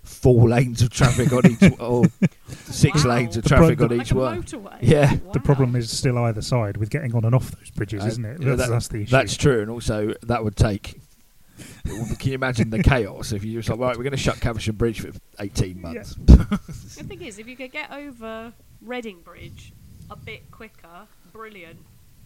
[0.06, 2.04] four lanes of traffic on each, or
[2.48, 3.10] six Wow.
[3.16, 4.42] lanes of The traffic pro- on like each a one.
[4.42, 4.78] motorway.
[4.80, 5.16] Yeah.
[5.32, 8.24] The problem is still either side with getting on and off those bridges, Uh, isn't
[8.24, 8.40] it?
[8.40, 9.10] That's, that- that's the issue.
[9.10, 11.00] That's true, and also that would take.
[11.84, 14.76] Can you imagine the chaos if you just like, right, we're going to shut Caversham
[14.76, 16.14] Bridge for eighteen months?
[16.16, 19.72] The thing is, if you could get over Reading Bridge
[20.10, 21.78] a bit quicker, brilliant.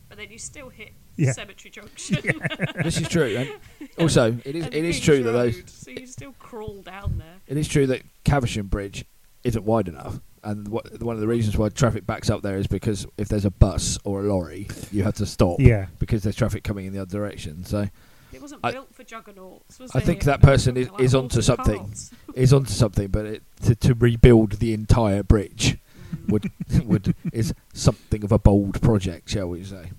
[0.09, 0.91] But then you still hit
[1.21, 1.33] Yeah.
[1.33, 2.19] Cemetery Junction.
[2.83, 3.51] this is true, and
[3.99, 7.19] also it is and it is King's true that those So you still crawl down
[7.19, 7.37] there.
[7.47, 9.05] It is true that Caversham Bridge
[9.45, 12.67] isn't wide enough, and what, one of the reasons why traffic backs up there is
[12.67, 15.87] because if there's a bus or a lorry, you have to stop Yeah.
[15.99, 17.65] because there's traffic coming in the other direction.
[17.65, 17.87] So
[18.33, 20.05] It wasn't I- built for juggernauts, was I it?
[20.05, 21.93] think that person is, Like is onto something.
[22.35, 25.79] Is onto something, but it, to, to rebuild the entire bridge
[26.29, 26.51] would
[26.85, 29.91] would is something of a bold project, shall we say?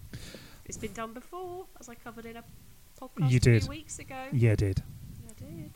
[0.71, 2.43] It's been done before, as I covered in a
[2.97, 3.63] podcast You a did.
[3.63, 4.15] few weeks ago.
[4.31, 4.81] Yeah, did.
[5.29, 5.73] I did.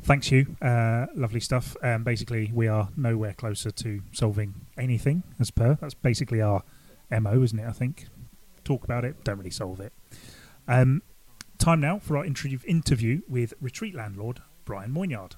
[0.00, 0.56] Thanks, you.
[0.62, 1.76] Uh, lovely stuff.
[1.82, 5.74] Um, basically, we are nowhere closer to solving anything, as per.
[5.82, 6.62] That's basically our
[7.10, 7.66] MO, isn't it?
[7.68, 8.06] I think.
[8.64, 9.92] Talk about it, don't really solve it.
[10.66, 11.02] Um,
[11.58, 15.32] time now for our interview, interview with retreat landlord Brian Moyniard.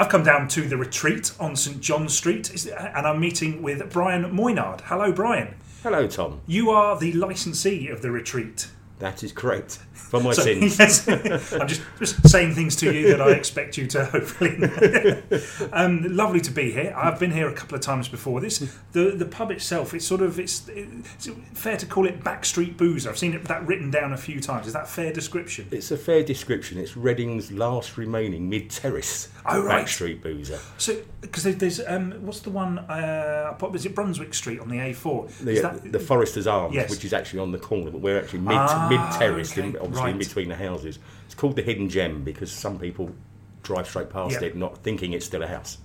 [0.00, 4.34] I've come down to the retreat on St John Street, and I'm meeting with Brian
[4.34, 4.80] Moynard.
[4.80, 5.56] Hello, Brian.
[5.82, 6.40] Hello, Tom.
[6.46, 8.70] You are the licensee of the retreat.
[9.00, 9.78] That is correct.
[9.92, 10.78] For my So- sins.
[10.78, 11.08] yes,
[11.52, 14.56] I'm just, just saying things to you that I expect you to hopefully
[15.72, 16.92] um, lovely to be here.
[16.96, 18.40] I've been here a couple of times before.
[18.40, 18.58] This
[18.92, 19.94] the the pub itself.
[19.94, 23.06] It's sort of it's, it's fair to call it backstreet booze.
[23.06, 24.66] I've seen it that written down a few times.
[24.66, 25.68] Is that a fair description?
[25.70, 26.78] It's a fair description.
[26.78, 29.84] It's Reading's last remaining mid-terrace Oh, right.
[29.86, 30.58] backstreet boozer.
[30.78, 32.78] So because there's um, what's the one?
[32.80, 35.38] Uh, was it Brunswick Street on the A4?
[35.44, 36.90] The, Is that- the Forester's Arms, Yes.
[36.90, 40.10] which is actually on the corner, but we're actually mid Ah, mid-terraced, in, okay, obviously
[40.10, 40.98] in between the houses.
[41.26, 43.10] It's called the Hidden Gem because some people
[43.62, 44.48] drive straight past Yeah.
[44.48, 45.78] it, not thinking it's still a house.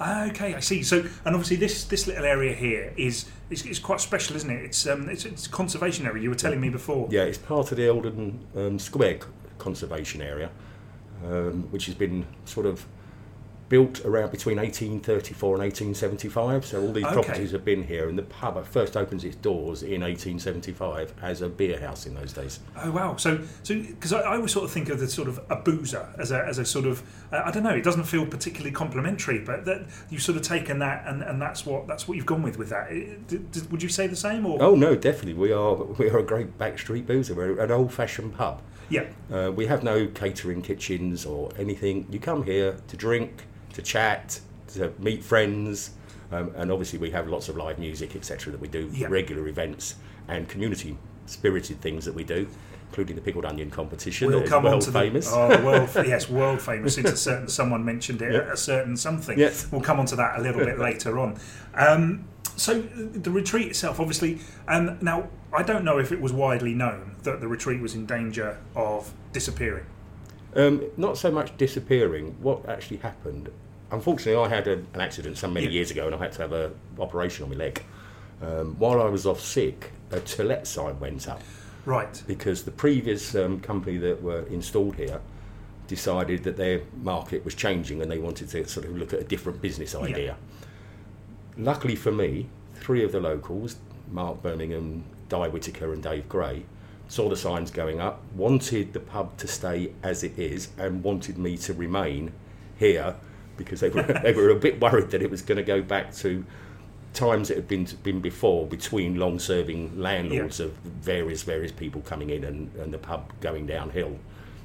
[0.00, 0.82] Okay, I see.
[0.84, 4.64] So, and obviously, this this little area here is is, is quite special, isn't it?
[4.64, 6.22] It's um, it's, it's a conservation area.
[6.22, 7.08] You were telling me before.
[7.10, 9.18] Yeah, it's part of the Eldon um, Square
[9.58, 10.50] Conservation Area,
[11.24, 12.86] um, which has been sort of
[13.68, 16.64] built around between 1834 and 1875.
[16.64, 17.14] So all these Okay.
[17.14, 21.48] properties have been here, and the pub first opens its doors in 1875 as a
[21.48, 22.60] beer house in those days.
[22.82, 23.16] Oh wow!
[23.16, 26.08] So, so because I, I always sort of think of the sort of a boozer
[26.18, 27.02] as a, as a sort of
[27.32, 27.74] uh, I don't know.
[27.74, 31.66] It doesn't feel particularly complimentary, but that you've sort of taken that and, and that's
[31.66, 32.90] what that's what you've gone with with that.
[32.90, 34.62] It- d- d- would you say the same or?
[34.62, 37.34] Oh no, definitely we are we are a great backstreet boozer.
[37.34, 38.62] We're an old-fashioned pub.
[38.88, 39.04] yeah.
[39.30, 42.06] Uh, we have no catering kitchens or anything.
[42.10, 44.40] You come here to drink, to chat,
[44.74, 45.90] to meet friends,
[46.32, 48.52] um, and obviously we have lots of live music, etc.
[48.52, 49.08] That we do, Yeah.
[49.08, 49.94] regular events
[50.28, 52.46] and community-spirited things that we do,
[52.88, 54.28] including the pickled onion competition.
[54.28, 55.28] We'll come on world to famous.
[55.30, 56.94] the oh, world yes, world famous.
[56.94, 58.52] Since a certain someone mentioned it, Yeah.
[58.52, 59.38] a certain something.
[59.38, 59.68] Yes.
[59.70, 61.38] We'll come on to that a little bit later on.
[61.74, 62.24] Um,
[62.56, 67.16] so the retreat itself, obviously, um, now I don't know if it was widely known
[67.22, 69.86] that the retreat was in danger of disappearing.
[70.56, 72.36] Um, not so much disappearing.
[72.40, 73.50] What actually happened?
[73.90, 75.72] Unfortunately, I had a, an accident some many Yeah.
[75.72, 77.82] years ago, and I had to have an operation on my leg.
[78.42, 81.42] Um, while I was off sick, a to let sign went up.
[81.84, 82.22] Right.
[82.26, 85.20] because the previous um, company that were installed here
[85.86, 89.24] decided that their market was changing and they wanted to sort of look at a
[89.24, 90.36] different business idea.
[91.56, 93.76] Luckily for me, three of the locals,
[94.10, 96.64] Mark Birmingham, Di Whitaker, and Dave Gray,
[97.08, 101.38] saw the signs going up, wanted the pub to stay as it is, and wanted
[101.38, 102.32] me to remain
[102.78, 103.16] here
[103.56, 106.14] because they were, they were a bit worried that it was going to go back
[106.14, 106.44] to
[107.14, 110.66] times it had been been before between long-serving landlords Yeah.
[110.66, 114.18] of various various people coming in and, and the pub going downhill.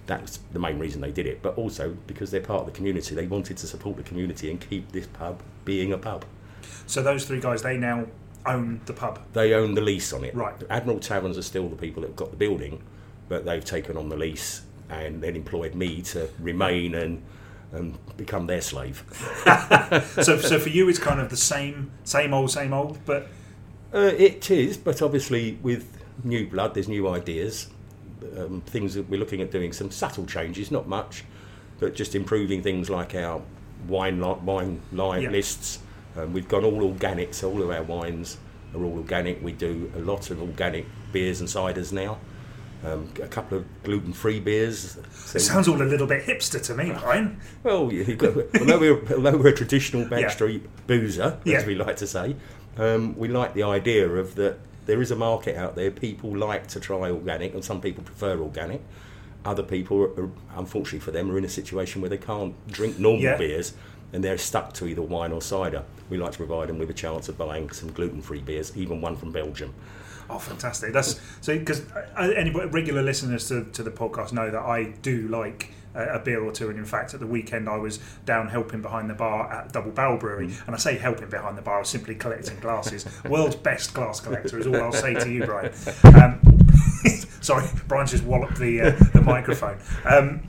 [0.06, 3.16] That's the main reason they did it, but also because they're part of the community,
[3.16, 6.26] they wanted to support the community and keep this pub being a pub.
[6.86, 8.08] So those three guys, they now
[8.46, 9.20] own the pub.
[9.34, 10.36] They own the lease on it.
[10.36, 10.56] Right.
[10.70, 12.82] Admiral Taverns are still the people that have got the building,
[13.30, 17.22] but they've taken on the lease and then employed me to remain and
[17.72, 19.04] and become their slave.
[20.22, 23.00] so, so for you, it's kind of the same, same old, same old.
[23.06, 23.28] But
[23.94, 25.86] Uh, it is, but obviously with
[26.24, 27.68] new blood, there's new ideas.
[28.38, 31.24] Um, things that we're looking at doing some subtle changes, not much,
[31.80, 33.42] but just improving things like our
[33.88, 35.32] wine li- wine line Yeah.
[35.32, 35.80] lists.
[36.18, 38.38] Um, we've gone all organic, so all of our wines
[38.76, 39.42] are all organic.
[39.44, 42.18] We do a lot of organic beers and ciders now.
[42.86, 44.98] Um, a couple of gluten-free beers.
[45.14, 47.40] So- it sounds all a little bit hipster to me, Brian.
[47.64, 50.10] well, got, although, we're, although we're a traditional Yeah.
[50.28, 51.60] backstreet boozer, Yeah.
[51.60, 52.36] as we like to say,
[52.78, 55.92] um, we like the idea of that there is a market out there.
[55.92, 58.82] People like to try organic, and some people prefer organic.
[59.46, 63.22] Other people, are, unfortunately for them, are in a situation where they can't drink normal
[63.22, 63.38] Yeah.
[63.38, 63.74] beers
[64.14, 65.84] and they're stuck to either wine or cider.
[66.10, 69.16] We like to provide them with a chance of buying some gluten-free beers, even one
[69.16, 69.74] from Belgium.
[70.30, 70.94] Oh, fantastic!
[70.94, 71.84] That's so because
[72.16, 76.44] any regular listeners to, to the podcast know that I do like a, a beer
[76.44, 79.52] or two, and in fact, at the weekend I was down helping behind the bar
[79.52, 82.60] at Double Barrel Brewery, and I say helping behind the bar, I was simply collecting
[82.60, 83.06] glasses.
[83.26, 85.74] World's best glass collector is all I'll say to you, Brian.
[86.04, 86.40] Um,
[87.42, 89.78] sorry, Brian just walloped the uh, the microphone.
[90.06, 90.48] Um,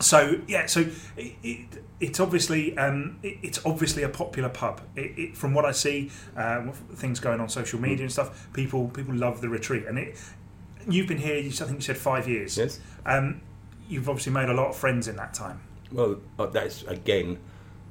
[0.00, 0.86] so yeah, so
[1.16, 4.80] it, it, it's obviously um, it, it's obviously a popular pub.
[4.96, 8.88] It, it, from what I see, uh, things going on social media and stuff, people
[8.88, 9.84] people love the retreat.
[9.86, 10.18] And it,
[10.88, 11.36] you've been here.
[11.36, 12.56] You, I think you said five years.
[12.56, 12.80] Yes.
[13.04, 13.42] Um,
[13.88, 15.60] you've obviously made a lot of friends in that time.
[15.92, 17.38] Well, uh, that's again,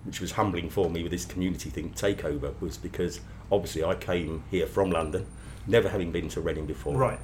[0.03, 4.43] which was humbling for me with this community thing takeover, was because obviously I came
[4.49, 5.27] here from London,
[5.67, 6.95] never having been to Reading before.
[6.95, 7.19] Right.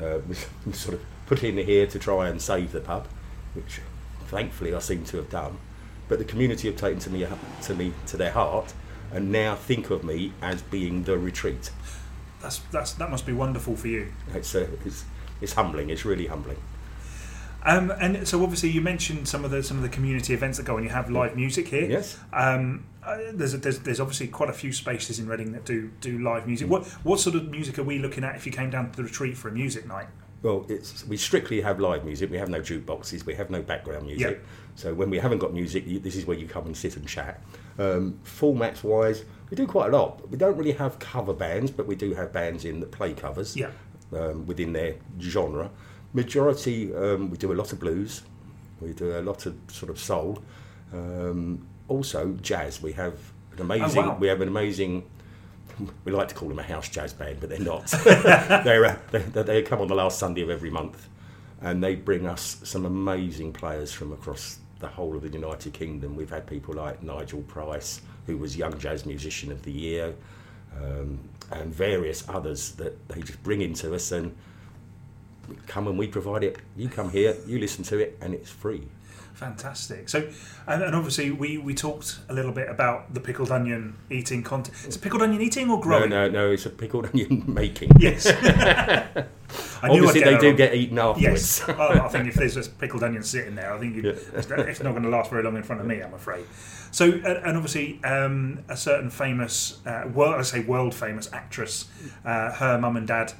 [0.00, 3.06] Uh, was sort of put in here to try and save the pub,
[3.54, 3.80] which
[4.34, 5.58] thankfully I seem to have done.
[6.08, 7.26] But the community have taken to me
[7.62, 8.74] to me to their heart,
[9.12, 11.70] and now think of me as being the retreat.
[12.42, 14.12] That's that's that must be wonderful for you.
[14.34, 15.04] It's uh, it's,
[15.40, 15.88] it's humbling.
[15.88, 16.58] It's really humbling.
[17.66, 20.66] Um, and so obviously you mentioned some of the some of the community events that
[20.66, 20.82] go on.
[20.82, 21.88] You have live music here.
[21.88, 22.18] Yes.
[22.32, 25.90] Um, uh, there's, a, there's there's obviously quite a few spaces in Reading that do
[26.02, 26.68] do live music.
[26.68, 29.04] What what sort of music are we looking at if you came down to the
[29.04, 30.08] retreat for a music night?
[30.44, 32.30] Well, it's, we strictly have live music.
[32.30, 33.24] We have no jukeboxes.
[33.24, 34.40] We have no background music.
[34.42, 34.48] Yeah.
[34.74, 37.08] So when we haven't got music, you, this is where you come and sit and
[37.08, 37.40] chat.
[37.78, 40.28] Um, formats wise, we do quite a lot.
[40.30, 43.56] We don't really have cover bands, but we do have bands in that play covers
[43.56, 43.70] Yeah.
[44.12, 45.70] um, within their genre.
[46.12, 48.22] Majority, um, we do a lot of blues.
[48.82, 50.42] We do a lot of sort of soul.
[50.92, 52.82] Um, also jazz.
[52.82, 53.18] We have
[53.52, 54.04] an amazing.
[54.04, 54.18] Oh, wow.
[54.20, 55.04] We have an amazing
[56.04, 57.86] we like to call them a house jazz band, but they're not.
[58.04, 61.08] they're, uh, they, they, they come on the last Sunday of every month,
[61.60, 66.16] and they bring us some amazing players from across the whole of the United Kingdom.
[66.16, 70.14] We've had people like Nigel Price, who was Young Jazz Musician of the Year,
[70.80, 71.18] um,
[71.50, 74.34] and various others that they just bring into us and
[75.66, 76.58] come and we provide it.
[76.76, 78.82] You come here, you listen to it, and it's free.
[79.34, 80.08] Fantastic.
[80.08, 80.28] So,
[80.66, 84.76] and, and obviously, we, we talked a little bit about the pickled onion eating content.
[84.86, 86.10] Is it pickled onion eating or growing?
[86.10, 86.50] no, no, no.
[86.52, 87.90] it's a pickled onion making.
[87.98, 88.26] Yes.
[89.82, 91.62] I knew Obviously, they do get eaten afterwards.
[91.66, 91.76] Yes.
[91.76, 94.12] oh, I think if there's a pickled onion sitting there, I think Yeah.
[94.34, 96.44] it's not going to last very long in front of me, I'm afraid.
[96.92, 101.86] So, and and obviously, um, a certain famous, uh, world, I say world famous actress,
[102.24, 103.32] uh, her mum and dad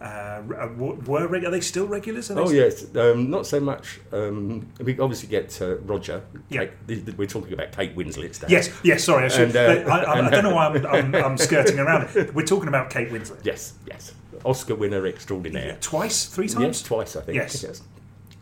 [0.00, 0.42] uh,
[0.76, 2.30] were, were reg- are they still regulars?
[2.30, 4.00] Are they Oh still- yes, um, not so much.
[4.12, 6.22] Um, we obviously get uh, Roger.
[6.48, 6.66] Yeah.
[6.86, 8.40] Kate, we're talking about Kate Winslet.
[8.40, 8.50] dad.
[8.50, 9.04] Yes, yes.
[9.04, 11.78] Sorry, I, should, And, uh, I, I, I don't know why I'm, I'm, I'm skirting
[11.84, 12.34] around it.
[12.34, 13.44] We're talking about Kate Winslet.
[13.44, 14.14] Yes, yes.
[14.44, 15.76] Oscar winner extraordinaire.
[15.82, 16.62] Twice, three times.
[16.64, 17.36] Yes, twice I think.
[17.36, 17.82] Yes.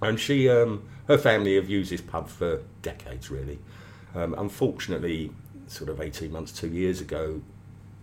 [0.01, 3.59] And she, um, her family have used this pub for decades, really.
[4.15, 5.33] Um, unfortunately,
[5.67, 7.41] sort of eighteen months, two years ago,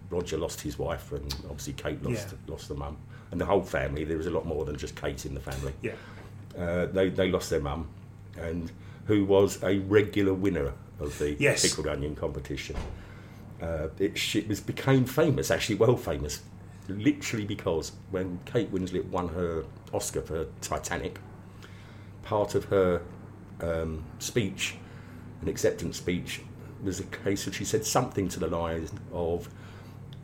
[0.10, 2.52] Roger lost his wife, and obviously Kate lost Yeah.
[2.52, 2.98] lost the mum,
[3.32, 4.04] and the whole family.
[4.04, 5.74] There was a lot more than just Kate in the family.
[5.82, 5.94] Yeah.
[6.58, 7.88] Uh, they they lost their mum,
[8.38, 8.72] and
[9.08, 11.62] who was a regular winner of the Yes.
[11.68, 12.76] pickled onion competition.
[13.62, 16.42] Uh, it, she was became famous, actually well famous,
[16.88, 21.20] literally because when Kate Winslet won her Oscar for Titanic,
[22.24, 23.02] part of her
[23.62, 24.76] um, speech,
[25.42, 26.42] an acceptance speech,
[26.84, 29.50] was a case of she said something to the lines of,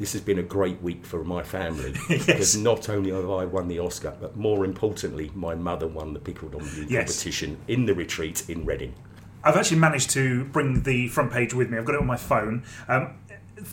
[0.02, 3.68] "This has been a great week for my family because not only have I won
[3.68, 7.06] the Oscar, but more importantly, my mother won the pickled onion Yes.
[7.06, 8.96] competition in the retreat in Reading."
[9.44, 11.78] I've actually managed to bring the front page with me.
[11.78, 12.64] I've got it on my phone.
[12.88, 13.14] Um,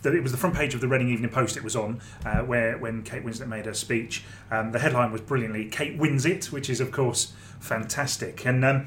[0.04, 1.56] it was the front page of the Reading Evening Post.
[1.56, 4.22] It was on uh, where when Kate Winslet made her speech.
[4.50, 8.44] Um, the headline was brilliantly "Kate wins it," which is of course fantastic.
[8.44, 8.86] And um,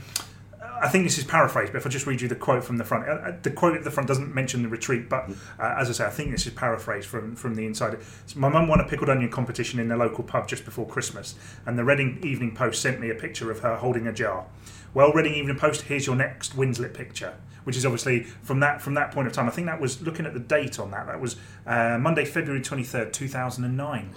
[0.82, 2.84] I think this is paraphrased, but if I just read you the quote from the
[2.84, 5.90] front, uh, uh, the quote at the front doesn't mention the retreat, but uh, as
[5.92, 8.00] I say, I think this is paraphrased from from the inside.
[8.26, 11.36] So my mum won a pickled onion competition in the local pub just before Christmas,
[11.68, 14.48] and the Reading Evening Post sent me a picture of her holding a jar.
[14.94, 18.96] Well, Reading Evening Post, here's your next Winslet picture, which is obviously from that from
[18.96, 19.48] that point of time.
[19.48, 21.06] I think that was looking at the date on that.
[21.06, 21.36] That was
[21.68, 24.10] uh, Monday, February twenty third, two thousand and nine.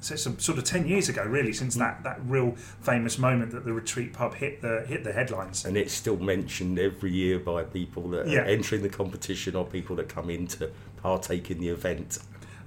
[0.00, 3.64] So it's sort of ten years ago, really, since that, that real famous moment that
[3.64, 5.64] the retreat pub hit the hit the headlines.
[5.66, 8.40] and it's still mentioned every year by people that Yeah.
[8.40, 10.70] are entering the competition or people that come in to
[11.02, 12.18] partake in the event.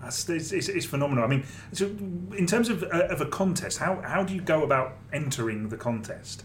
[0.02, 1.24] That's, it's, it's, it's phenomenal.
[1.24, 4.63] I mean, so in terms of, uh, of a contest, how, how do you go
[4.63, 6.43] about entering the contest?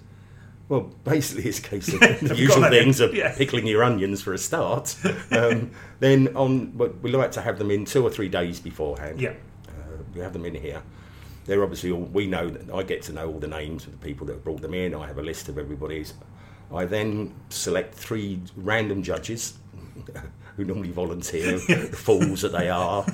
[0.68, 3.34] Well, basically, it's a case of the usual things of Yeah.
[3.34, 4.94] pickling your onions for a start.
[5.32, 9.20] Um, then on, we like to have them in two or three days beforehand.
[9.20, 9.32] Yeah.
[10.18, 10.82] We have them in here.
[11.46, 13.98] They're obviously all, we know that I get to know all the names of the
[13.98, 14.94] people that have brought them in.
[14.94, 16.12] I have a list of everybody's.
[16.74, 19.56] I then select three random judges
[20.56, 23.06] who normally volunteer, the fools that they are.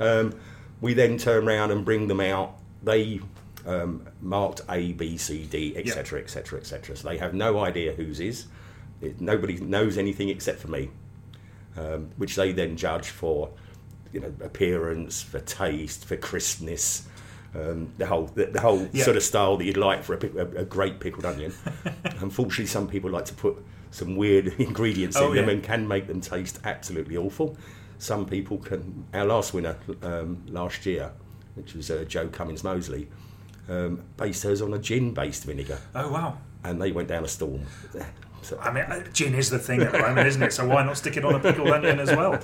[0.00, 0.38] um,
[0.82, 2.58] we then turn around and bring them out.
[2.82, 3.20] They
[3.66, 6.94] um, marked A, B, C, D, etc., etc., etc.
[6.94, 8.46] So they have no idea whose is.
[9.00, 10.90] It, nobody knows anything except for me,
[11.76, 13.50] um, which they then judge for,
[14.12, 17.06] you know, appearance, for taste, for crispness,
[17.54, 19.04] um, the whole the, the whole Yeah.
[19.04, 21.52] sort of style that you'd like for a, a, a great pickled onion.
[22.20, 23.56] Unfortunately, some people like to put
[23.90, 27.56] some weird ingredients Oh, in them and can make them taste absolutely awful.
[27.98, 29.06] Some people can.
[29.14, 31.10] Our last winner um, last year,
[31.54, 33.08] which was uh, Joe Cummins Mosley,
[33.68, 36.38] um, based hers on a gin-based vinegar, Oh, wow.
[36.64, 37.62] and they went down a storm.
[38.42, 40.52] So, I mean, uh, gin is the thing at the moment, isn't it?
[40.52, 42.38] So why not stick it on a pickled onion as well?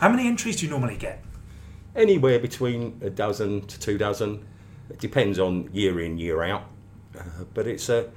[0.00, 1.22] How many entries do you normally get?
[1.96, 4.44] anywhere between a dozen to two dozen.
[4.90, 6.64] It depends on year in, year out.
[7.16, 7.22] Uh,
[7.54, 8.10] but it's a.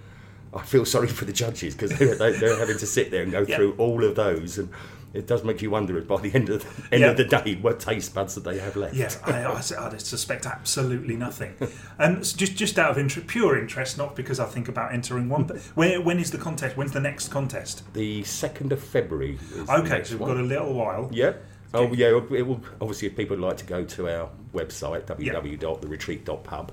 [0.51, 3.31] I feel sorry for the judges because they're, they- they're having to sit there and
[3.31, 3.55] go Yeah.
[3.55, 4.69] through all of those, and
[5.13, 7.11] it does make you wonder if by the end of the, end Yeah.
[7.11, 8.95] of the day what taste buds that they have left.
[8.95, 9.55] Yeah, I, I,
[9.93, 11.55] I suspect absolutely nothing.
[11.97, 15.29] And s- just just out of inter- pure interest, not because I think about entering
[15.29, 16.77] one, but where when is the contest?
[16.77, 17.83] When's the next contest?
[17.93, 19.39] The second of February.
[19.69, 20.31] Okay, so we've one.
[20.35, 21.09] got a little while.
[21.11, 21.33] Yeah.
[21.73, 22.07] Oh yeah.
[22.07, 26.71] It will obviously if people would like to go to our website www.theretreat.pub.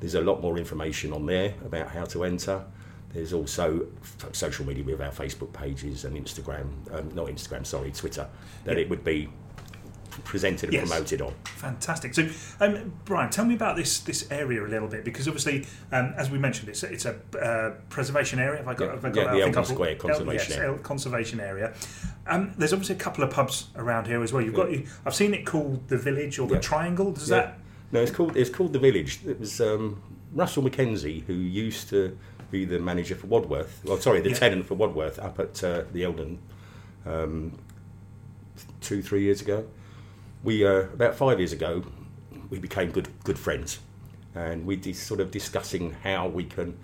[0.00, 2.64] There's a lot more information on there about how to enter.
[3.14, 7.92] There's also f- social media with our Facebook pages and Instagram, um, not Instagram, sorry,
[7.92, 8.26] Twitter,
[8.64, 8.82] that Yeah.
[8.82, 9.28] it would be
[10.24, 10.88] presented and Yes.
[10.88, 11.32] promoted on.
[11.44, 12.14] Fantastic.
[12.14, 12.28] So,
[12.60, 16.30] um, Brian, tell me about this this area a little bit because obviously, um, as
[16.30, 18.58] we mentioned, it's a, it's a uh, preservation area.
[18.58, 18.84] Have I got?
[18.86, 20.70] Yeah, have I got yeah, the I think Eldon I've- El- Conservation yes, Area.
[20.72, 21.74] El- conservation area.
[22.28, 24.42] Um, there's obviously a couple of pubs around here as well.
[24.42, 24.68] You've got.
[25.04, 26.60] I've seen it called the Village or the Yeah.
[26.60, 27.12] Triangle.
[27.12, 27.36] Does Yeah.
[27.36, 27.58] that?
[27.92, 29.20] No, it's called it's called the Village.
[29.26, 30.00] It was um,
[30.32, 32.16] Russell Mackenzie who used to
[32.54, 33.84] be the manager for Wadworth.
[33.84, 34.36] Well, sorry, the Yeah.
[34.36, 36.38] tenant for Wadworth up at uh, the Eldon
[37.04, 37.58] um,
[38.80, 39.66] two, three years ago.
[40.44, 41.82] We uh, about five years ago,
[42.50, 43.80] we became good good friends,
[44.34, 46.76] and we dis- sort of discussing how we can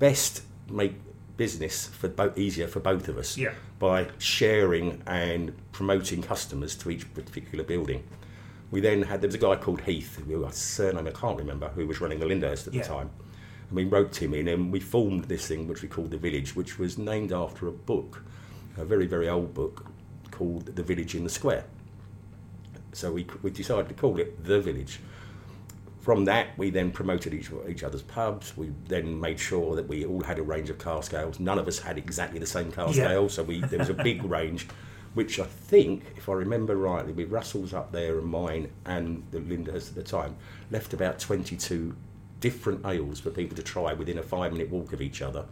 [0.00, 0.94] best make
[1.36, 3.52] business for both easier for both of us Yeah.
[3.78, 8.02] by sharing and promoting customers to each particular building.
[8.70, 11.68] We then had there was a guy called Heath, who a surname I can't remember,
[11.68, 12.82] who was running the Lyndhurst at Yeah.
[12.82, 13.10] the time.
[13.72, 16.54] And we roped him in and we formed this thing which we called The Village,
[16.54, 18.22] which was named after a book,
[18.76, 19.86] a very, very old book
[20.30, 21.64] called The Village in the Square.
[22.92, 25.00] So we, we decided to call it The Village.
[26.02, 28.54] From that, we then promoted each, each other's pubs.
[28.58, 31.40] We then made sure that we all had a range of cask ales.
[31.40, 33.12] None of us had exactly the same cask Yeah.
[33.12, 34.68] ale, so we, there was a big range,
[35.14, 39.38] which I think, if I remember rightly, with Russell's up there and mine and the
[39.38, 40.36] Lyndhurst at the time,
[40.70, 41.96] left about 22
[42.42, 45.46] different ales for people to try within a five minute walk of each other,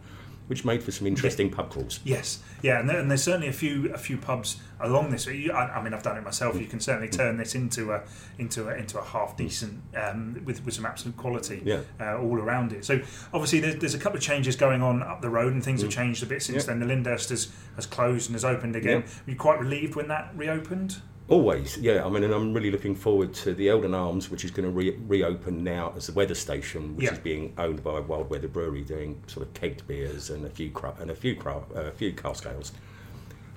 [0.47, 1.99] which made for some interesting pub crawls.
[2.03, 5.25] Yes, yeah, and, there, and there's certainly a few a few pubs along this.
[5.25, 6.59] You- I, I mean, I've done it myself.
[6.59, 8.03] You can certainly turn this into a
[8.37, 11.81] into a into a half decent um, with with some absolute quality Yeah.
[11.99, 12.83] uh, all around it.
[12.85, 12.99] So
[13.33, 15.89] obviously, there's, there's a couple of changes going on up the road, and things have
[15.91, 16.67] changed a bit since Mm.
[16.67, 16.73] Yeah.
[16.73, 16.79] then.
[16.87, 19.01] The Lyndhurst has has closed and has opened again.
[19.07, 19.13] Yeah.
[19.25, 20.97] Were you quite relieved when that reopened?
[21.31, 22.05] Always, yeah.
[22.05, 24.69] I mean, and I'm really looking forward to the Eldon Arms, which is going to
[24.75, 27.13] re- reopen now as a weather station, which Yeah.
[27.13, 30.69] is being owned by Wild Weather Brewery, doing sort of kegged beers and a few
[30.71, 32.73] cra- and a few cra- uh, a few cask ales.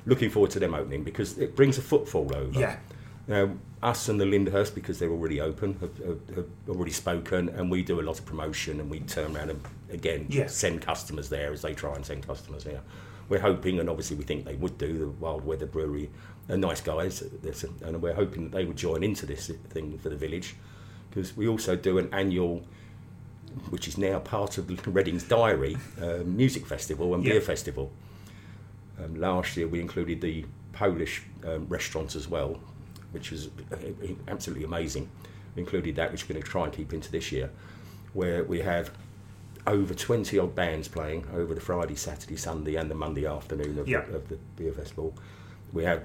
[0.06, 2.60] Looking forward to them opening because it brings a footfall over.
[2.60, 2.76] Yeah.
[3.26, 3.50] Now,
[3.82, 7.82] us and the Lyndhurst, because they're already open, have, have, have already spoken, and we
[7.82, 9.60] do a lot of promotion, and we turn around and
[9.90, 10.46] again Yeah.
[10.46, 12.82] send customers there as they try and send customers here.
[13.28, 14.96] We're hoping, and obviously we think they would do.
[14.96, 16.10] The Wild Weather Brewery
[16.48, 17.22] are nice guys,
[17.82, 20.56] and we're hoping that they will join into this thing for the village,
[21.10, 22.62] because we also do an annual,
[23.70, 27.32] which is now part of the Reading's Diary, uh, music festival and Yeah.
[27.32, 27.90] beer festival.
[29.02, 32.60] Um, last year we included the Polish um, restaurants as well,
[33.12, 33.76] which was uh,
[34.28, 35.08] absolutely amazing.
[35.56, 37.50] We included that, which we're going to try and keep into this year,
[38.12, 38.90] where we have
[39.66, 43.88] over 20 odd bands playing over the Friday, Saturday, Sunday, and the Monday afternoon of,
[43.88, 44.00] Yeah.
[44.02, 45.14] the, of the beer festival.
[45.72, 46.04] We have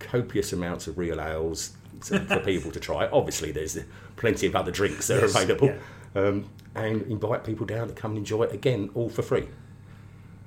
[0.00, 3.06] copious amounts of real ales for people to try.
[3.08, 3.78] Obviously, there's
[4.16, 5.68] plenty of other drinks that Yes, are available.
[5.68, 6.20] yeah.
[6.22, 9.48] Um, and invite people down to come and enjoy it again, all for free.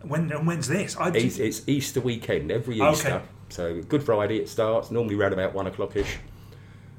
[0.01, 0.97] When and when's this?
[0.99, 2.91] It's, it's Easter weekend, every Okay.
[2.91, 3.22] Easter.
[3.49, 6.18] So Good Friday it starts, normally around about one o'clockish.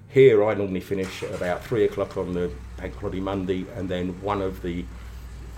[0.09, 4.21] Here I normally finish at about three o'clock on the Bank Holiday Monday, and then
[4.23, 4.85] one of the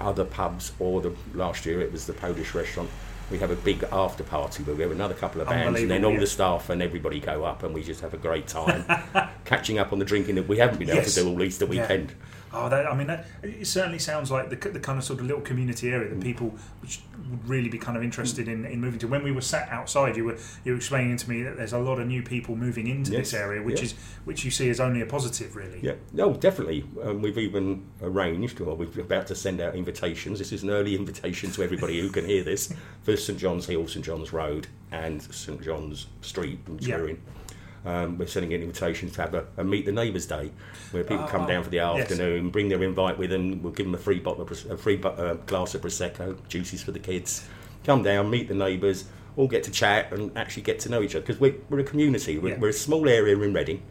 [0.01, 2.89] other pubs, or the last year it was the Polish restaurant.
[3.31, 6.05] We have a big after party where we have another couple of bands, and then
[6.05, 6.21] all yeah.
[6.21, 8.85] the staff and everybody go up, and we just have a great time,
[9.45, 11.15] catching up on the drinking that we haven't been able Yes.
[11.15, 12.07] to do all Easter Yeah.
[12.57, 15.27] Oh, that, I mean, that, it certainly sounds like the, the kind of sort of
[15.27, 16.15] little community area Mm.
[16.15, 17.01] that people which
[17.31, 19.09] would really be kind of interested in, in moving to.
[19.09, 21.79] When we were sat outside, you were you were explaining to me that there's a
[21.79, 23.85] lot of new people moving into Yes, this area, which yeah.
[23.87, 23.95] is
[24.25, 25.81] which you see as only a positive, really.
[25.83, 26.85] Yeah, no, definitely.
[27.03, 30.39] Um, we've even arranged, or we're about to send out invitations.
[30.39, 33.87] This is an early invitation to everybody who can hear this for St John's Hill,
[33.89, 36.97] St John's Road, and St John's Street, which Yeah.
[37.87, 38.05] We're.
[38.05, 40.51] Um, we're sending in invitations to have a, a Meet the Neighbours Day,
[40.91, 42.01] where people come Oh, down for the yes.
[42.11, 43.63] afternoon, bring their invite with them.
[43.63, 46.93] We'll give them a free bottle, of, a free uh, glass of prosecco, juices for
[46.93, 47.47] the kids.
[47.85, 49.05] Come down, meet the neighbours,
[49.37, 51.85] all get to chat and actually get to know each other because we're, we're a
[51.85, 52.39] community.
[52.39, 52.59] We're, Yeah.
[52.59, 53.83] we're a small area in Reading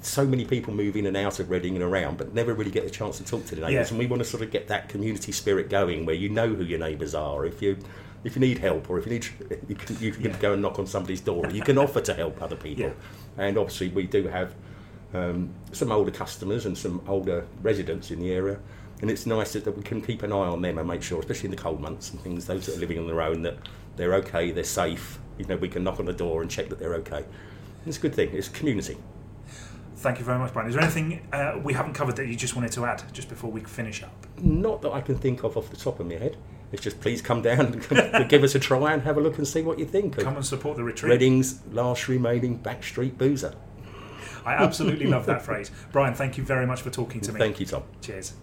[0.00, 2.84] so many people move in and out of Reading and around, but never really get
[2.84, 3.88] a chance to talk to the neighbours.
[3.88, 3.88] Yeah.
[3.90, 6.62] And we want to sort of get that community spirit going, where you know who
[6.62, 7.44] your neighbours are.
[7.44, 7.76] If you
[8.24, 9.26] if you need help, or if you need,
[9.68, 10.36] you can, you can Yeah.
[10.38, 11.48] go and knock on somebody's door.
[11.50, 12.84] You can offer to help other people.
[12.84, 12.92] Yeah.
[13.36, 14.54] And obviously, we do have
[15.14, 18.58] um, some older customers and some older residents in the area.
[19.00, 21.20] And it's nice that, that we can keep an eye on them and make sure,
[21.20, 23.56] especially in the cold months and things, those that are living on their own, that
[23.96, 25.20] they're okay, they're safe.
[25.38, 27.24] You know, we can knock on the door and check that they're okay.
[27.86, 28.30] It's a good thing.
[28.32, 28.96] It's community.
[29.96, 30.68] Thank you very much, Brian.
[30.68, 33.50] Is there anything uh, we haven't covered that you just wanted to add just before
[33.50, 34.12] we finish up?
[34.40, 36.36] Not that I can think of off the top of my head.
[36.70, 39.48] It's just please come down and give us a try and have a look and
[39.48, 41.10] see what you think Come and support the retreat.
[41.12, 43.54] Reading's last remaining backstreet boozer.
[44.44, 45.70] I absolutely love that phrase.
[45.92, 47.38] Brian, thank you very much for talking to me.
[47.38, 47.82] Thank you, Tom.
[48.02, 48.34] Cheers.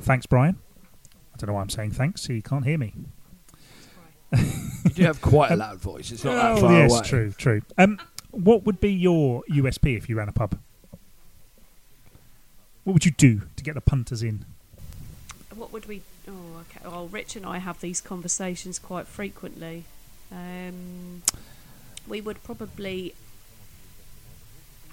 [0.00, 0.56] Thanks, Brian.
[1.34, 2.94] I don't know why I'm saying thanks, so you can't hear me.
[4.32, 6.12] You do have quite a loud voice.
[6.12, 7.02] It's not that Oh, far yes, away.
[7.02, 7.62] true, true.
[7.76, 7.98] Um,
[8.36, 10.58] what would be your USP if you ran a pub?
[12.84, 14.44] What would you do to get the punters in?
[15.54, 16.02] What would we?
[16.28, 16.86] Oh, okay.
[16.88, 19.84] Well, Rich and I have these conversations quite frequently.
[20.30, 21.22] Um,
[22.06, 23.14] we would probably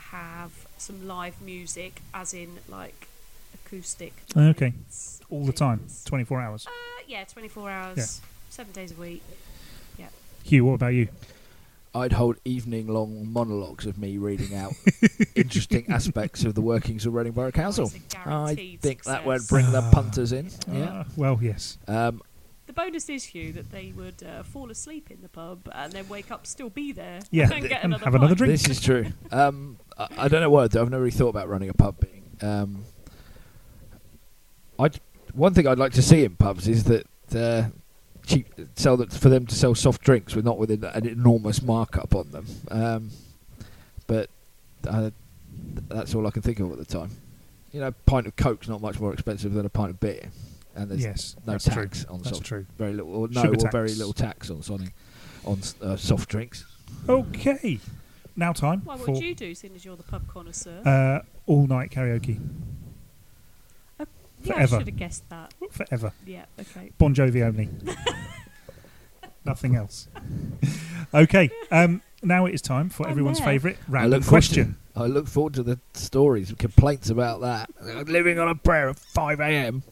[0.09, 3.07] have some live music, as in like
[3.53, 4.13] acoustic.
[4.35, 4.73] Okay.
[5.29, 6.65] All the time, 24 hours.
[6.65, 8.27] Uh, yeah, 24 hours, yeah.
[8.49, 9.23] seven days a week.
[9.97, 10.07] Yeah.
[10.43, 11.09] Hugh, what about you?
[11.95, 14.73] I'd hold evening long monologues of me reading out
[15.35, 17.85] interesting aspects of the workings of Reading Borough Council.
[17.93, 19.49] it's a I guaranteed think that would success.
[19.49, 19.91] bring the Ah.
[19.91, 20.49] punters in.
[20.71, 20.83] Yeah.
[20.85, 21.77] Uh, well, yes.
[21.87, 22.21] Um,
[22.65, 26.07] The bonus is, Hugh, that they would uh, fall asleep in the pub and then
[26.09, 28.53] wake up, still be there, Yeah, and get and another have another drink.
[28.53, 29.07] This is true.
[29.31, 30.81] Um, I, I don't know what I'd do.
[30.81, 31.99] I've never really thought about running a pub.
[31.99, 32.85] Being um,
[34.79, 34.89] I
[35.33, 37.69] one thing I'd like to see in pubs is that uh,
[38.25, 41.61] cheap sell that for them to sell soft drinks with not with an, an enormous
[41.61, 42.45] markup on them.
[42.71, 43.09] Um,
[44.07, 44.29] but
[44.87, 45.11] uh,
[45.87, 47.11] that's all I can think of at the time.
[47.71, 50.29] You know, a pint of coke's not much more expensive than a pint of beer,
[50.75, 52.13] and there's yes, no that's tax true.
[52.13, 52.65] on That's soft true.
[52.77, 54.91] very little or no Sugar or very little tax on on,
[55.45, 56.65] on uh, soft drinks.
[57.09, 57.79] Okay.
[58.35, 60.81] Now time Well, what would you do, seeing as you're the pub connoisseur?
[60.85, 62.39] uh, all night karaoke.
[64.43, 64.77] Yeah, I forever.
[64.79, 65.53] should have guessed that.
[65.71, 66.13] Forever.
[66.25, 66.91] Yeah, okay.
[66.97, 67.69] Bon Jovi only.
[69.45, 70.07] Nothing else.
[71.13, 71.49] okay.
[71.71, 73.47] Um, now it is time for I'm everyone's there.
[73.47, 74.77] favourite I random look forward question.
[74.95, 77.69] To, I look forward to the stories and complaints about that.
[78.07, 79.83] Living on a prayer at 5 a.m.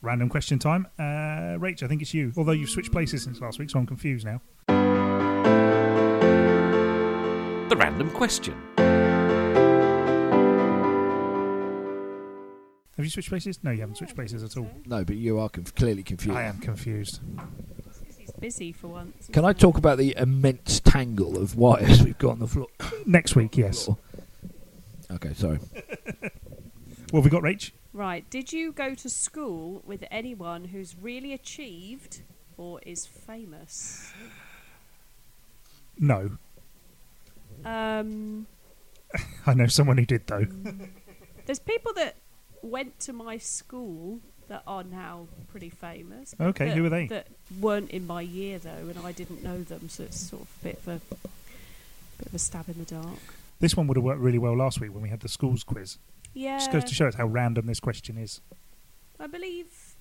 [0.00, 0.86] Random question time.
[0.98, 2.32] Uh, Rach, I think it's you.
[2.36, 4.40] Although you've switched places since last week, so I'm confused now.
[7.68, 8.54] The random question.
[12.98, 13.60] Have you switched places?
[13.62, 14.68] No, you haven't switched places at all.
[14.84, 16.36] No, but you are conf- clearly confused.
[16.36, 17.20] I am confused.
[18.18, 19.28] He's busy for once.
[19.32, 22.66] Can I talk about the immense tangle of wires we've got on the floor?
[23.06, 23.88] Next week, yes.
[25.10, 25.60] Okay, sorry.
[27.10, 27.70] What have we got, Rach?
[27.94, 28.28] Right.
[28.28, 32.20] Did you go to school with anyone who's really achieved
[32.58, 34.12] or is famous?
[35.98, 36.32] No.
[37.64, 38.46] Um,
[39.46, 40.44] I know someone who did, though.
[41.46, 42.16] there's people that
[42.62, 46.34] went to my school that are now pretty famous.
[46.40, 47.06] Okay, that- who are they?
[47.08, 47.26] That
[47.60, 50.64] weren't in my year though, and I didn't know them, so it's sort of a
[50.64, 51.00] bit of a
[52.18, 53.18] bit of a stab in the dark.
[53.60, 55.98] This one would have worked really well last week when we had the schools quiz.
[56.34, 58.40] Yeah, Just goes to show us how random this question is.
[59.18, 59.94] I believe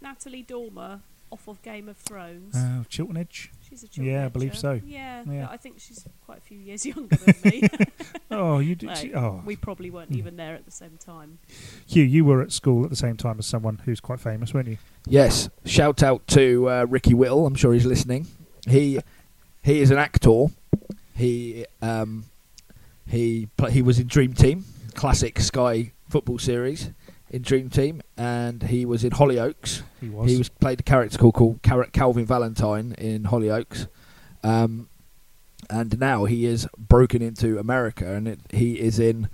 [0.00, 2.54] Natalie Dormer off of Game of Thrones.
[2.56, 3.50] Uh, Chiltern Edge.
[3.68, 4.80] she's a yeah, I believe so.
[4.84, 5.42] Yeah, Yeah.
[5.46, 7.68] but I think she's quite a few years younger than me.
[8.32, 8.86] Oh, you did.
[8.90, 10.16] Like, she- oh, We probably weren't Mm.
[10.18, 11.38] even there at the same time.
[11.86, 14.68] Hugh, you were at school at the same time as someone who's quite famous, weren't
[14.68, 14.78] you?
[15.06, 17.44] Yes, shout out to uh, Ricky Whittle.
[17.46, 18.28] I'm sure he's listening.
[18.68, 19.00] He
[19.62, 20.46] he is an actor.
[21.16, 22.24] He um,
[23.08, 24.64] he pl- he was in Dream Team,
[24.94, 26.90] classic Sky football series
[27.30, 29.82] in Dream Team, and he was in Hollyoaks.
[30.00, 30.30] He was.
[30.30, 33.86] He was played a character called, called Calvin Valentine in Hollyoaks,
[34.42, 34.88] um,
[35.68, 39.28] and now he is broken into America, and it, he is in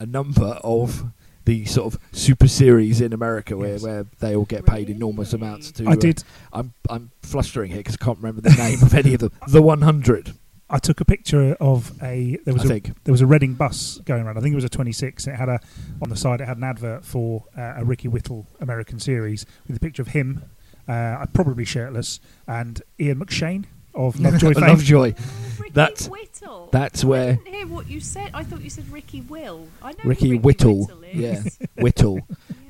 [0.00, 1.04] a number of
[1.44, 3.82] the sort of super series in America where, Yes.
[3.82, 5.86] where they all get paid enormous amounts to.
[5.88, 6.22] I uh, did.
[6.52, 9.32] I'm I'm flustering here because I can't remember the name of any of them.
[9.48, 10.34] The 100,
[10.72, 12.38] I took a picture of a.
[12.44, 13.04] There was I a think.
[13.04, 14.38] there was a Reading bus going around.
[14.38, 15.26] I think it was a 26.
[15.28, 15.60] It had a
[16.00, 16.40] on the side.
[16.40, 20.08] It had an advert for uh, a Ricky Whittle American series with a picture of
[20.08, 20.42] him,
[20.88, 22.18] uh, probably shirtless,
[22.48, 24.68] and Ian McShane of Lovejoy fame.
[24.68, 25.14] Lovejoy.
[25.58, 26.70] Ricky That's- Whittle.
[26.72, 28.30] That's I where didn't hear what you said.
[28.32, 29.68] I thought you said Ricky Will.
[29.82, 30.86] I know who Ricky Ricky Whittle.
[30.86, 31.42] Whittle Yeah.
[31.76, 32.20] Whittle.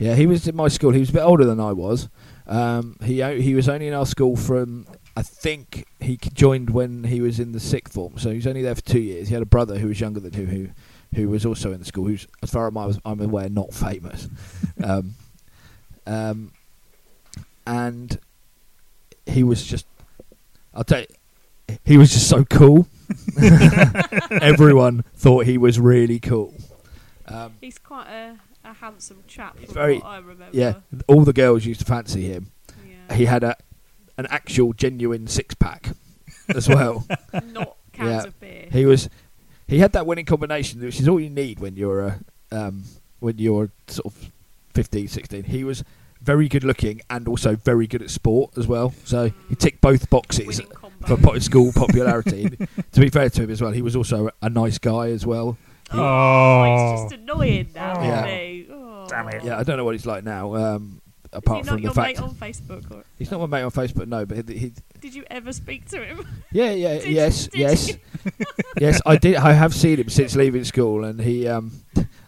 [0.00, 0.90] Yeah, he was in my school.
[0.90, 2.08] He was a bit older than I was.
[2.48, 4.86] Um, he o- he was only in our school from
[5.16, 8.62] I think he joined when he was in the sixth form, so he was only
[8.62, 9.28] there for two years.
[9.28, 10.68] He had a brother who was younger than him, who
[11.14, 12.06] who was also in the school.
[12.06, 14.28] Who's, as far as I was, I'm aware, not famous.
[14.82, 15.14] um,
[16.06, 16.52] um,
[17.66, 18.18] and
[19.26, 19.84] he was just,
[20.74, 22.86] I'll tell you, he was just so cool.
[24.30, 26.54] Everyone thought he was really cool.
[27.28, 30.46] Um, He's quite a, a handsome chap He's from very- what I remember.
[30.52, 30.74] yeah,
[31.06, 32.50] all the girls used to fancy him.
[33.08, 33.14] Yeah.
[33.16, 33.56] He had a
[34.18, 35.90] an actual genuine six pack
[36.54, 37.06] as well.
[37.32, 38.22] Not cans Yeah.
[38.24, 38.66] of beer.
[38.70, 39.08] he was
[39.66, 42.18] he had that winning combination, which is all you need when you're a
[42.50, 42.84] um,
[43.20, 44.30] when you're sort of
[44.74, 45.44] 15, 16.
[45.44, 45.84] He was
[46.20, 48.92] very good looking and also very good at sport as well.
[49.04, 50.60] So he ticked both boxes
[51.06, 52.48] for po- school popularity.
[52.92, 55.56] to be fair to him as well, he was also a nice guy as well.
[55.92, 56.92] Oh, Oh.
[57.02, 58.00] he's just annoying now, Oh.
[58.02, 58.26] isn't Yeah.
[58.26, 58.66] he?
[58.70, 59.06] Oh.
[59.08, 59.44] Damn it.
[59.44, 60.54] Yeah, I don't know what he's like now.
[60.54, 61.01] Um, Is
[61.32, 62.90] apart from the your fact mate on Facebook?
[62.90, 65.88] Or he's not my mate on Facebook, no, but he, he did you ever speak
[65.90, 66.26] to him?
[66.52, 67.96] Yeah, yeah, Did- yes, did yes,
[68.78, 69.00] yes.
[69.06, 69.36] I did.
[69.36, 71.48] I have seen him since leaving school, and he.
[71.48, 71.72] Um,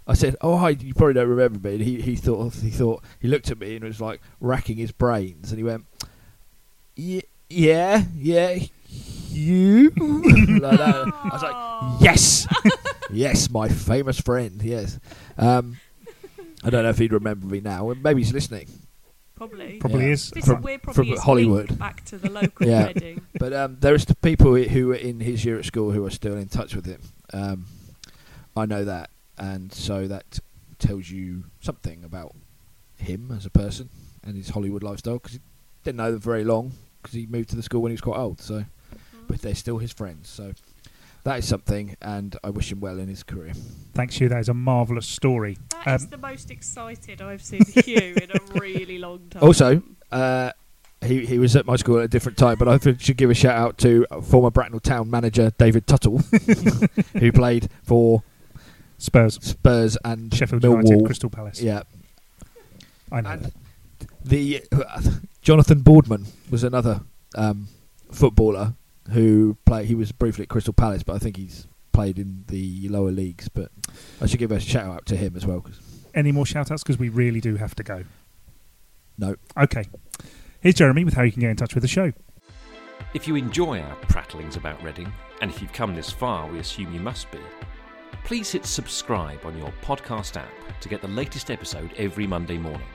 [0.07, 1.75] I said, "Oh, hi." You probably don't remember me.
[1.75, 4.93] And he, he thought he thought he looked at me and was like racking his
[4.93, 5.85] brains, and he went,
[6.97, 8.59] "Yeah, yeah, yeah,
[9.31, 9.91] you."
[10.61, 10.81] like.
[10.81, 12.47] I was like, yes,
[13.13, 14.63] yes, my famous friend.
[14.63, 14.99] Yes.
[15.37, 15.77] Um,
[16.63, 17.93] I don't know if he'd remember me now.
[18.03, 18.69] Maybe he's listening.
[19.37, 19.79] Probably.
[19.79, 20.13] Probably Yeah.
[20.13, 20.31] is.
[20.31, 21.79] This From- we're probably from Hollywood.
[21.79, 22.87] back to the local Yeah.
[22.89, 23.23] Reading.
[23.39, 26.11] But um, there is the people who were in his year at school who are
[26.11, 27.01] still in touch with him.
[27.33, 27.67] Um,
[28.57, 30.39] I know that, and so that
[30.79, 32.35] tells you something about
[32.97, 33.89] him as a person
[34.23, 35.15] and his Hollywood lifestyle.
[35.15, 35.41] Because he
[35.83, 36.73] didn't know them very long
[37.03, 38.41] because he moved to the school when he was quite old.
[38.41, 38.65] So,
[39.27, 40.29] but they're still his friends.
[40.29, 40.53] So
[41.25, 43.53] that is something, and I wish him well in his career.
[43.95, 44.29] Thanks, Hugh.
[44.29, 45.59] That is a marvellous story.
[45.85, 49.43] That is Um, the most excited I've seen Hugh in a really long time.
[49.43, 50.51] Also, uh,
[51.05, 53.35] he he was at my school at a different time, but I should give a
[53.35, 56.19] shout out to former Bracknell Town manager David Tuttle,
[57.19, 58.23] who played for
[58.99, 60.85] Spurs, Spurs and Sheffield Millwall.
[60.85, 61.61] United, Crystal Palace.
[61.61, 61.83] Yeah,
[63.13, 63.31] I know.
[63.31, 63.53] and that.
[64.25, 65.03] the uh,
[65.43, 67.01] Jonathan Boardman was another
[67.37, 67.69] um,
[68.11, 68.75] footballer
[69.11, 69.87] who played.
[69.87, 73.49] He was briefly at Crystal Palace, but I think he's played in the lower leagues.
[73.49, 73.71] But
[74.21, 75.61] I should give a shout out to him as well.
[75.61, 75.81] 'cause-
[76.15, 76.83] Any more shout outs?
[76.83, 78.05] Because we really do have to go.
[79.19, 79.85] no, Okay.
[80.61, 82.13] Here's Jeremy with how you can get in touch with the show.
[83.13, 86.93] If you enjoy our prattlings about Reading, and if you've come this far, we assume
[86.95, 87.39] you must be,
[88.25, 90.49] please hit subscribe on your podcast app
[90.81, 92.87] to get the latest episode every Monday morning.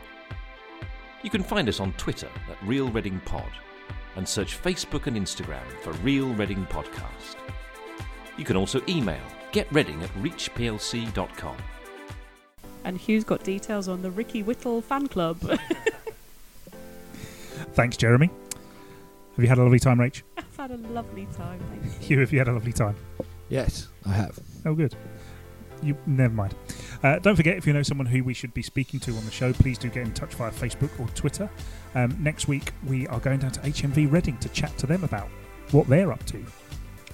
[1.24, 3.52] You can find us on Twitter at Real Reading Pod
[4.16, 7.36] and search Facebook and Instagram for Real Reading Podcast.
[8.38, 11.56] You can also email getreading at reachplc.com.
[12.84, 15.38] and Hugh's got details on the Ricky Whittle fan club.
[17.74, 18.30] Thanks, Jeremy.
[19.36, 20.22] Have you had a lovely time, Rach?
[20.38, 21.60] I've had a lovely time.
[21.70, 22.08] Thank you.
[22.08, 22.96] Hugh, have you had a lovely time?
[23.50, 24.38] yes, I have.
[24.66, 24.96] Oh, good.
[25.82, 26.56] You never mind.
[27.02, 29.32] Uh, don't forget, if you know someone who we should be speaking to on the
[29.32, 31.50] show, please do get in touch via Facebook or Twitter.
[31.96, 35.30] Um, next week, we are going down to HMV Reading to chat to them about
[35.72, 36.44] what they're up to.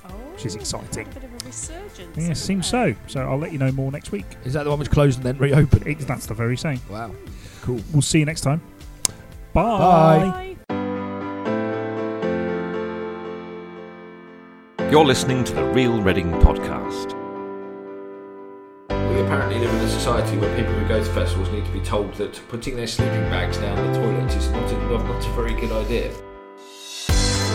[0.05, 1.07] Oh, Which is exciting.
[1.07, 2.17] A bit of a resurgence.
[2.17, 2.95] Yeah, seems so.
[3.07, 4.25] So I'll let you know more next week.
[4.43, 5.86] Is that the one which closed and then reopened?
[5.88, 6.81] It, that's the very same.
[6.89, 7.11] Wow,
[7.61, 7.79] cool.
[7.93, 8.61] We'll see you next time.
[9.53, 10.55] Bye.
[10.67, 10.75] Bye.
[14.91, 17.24] You're listening to the Real Reading Podcast
[19.36, 22.13] apparently live in a society where people who go to festivals need to be told
[22.13, 25.73] that putting their sleeping bags down the toilet is not a, not a very good
[25.73, 26.07] idea.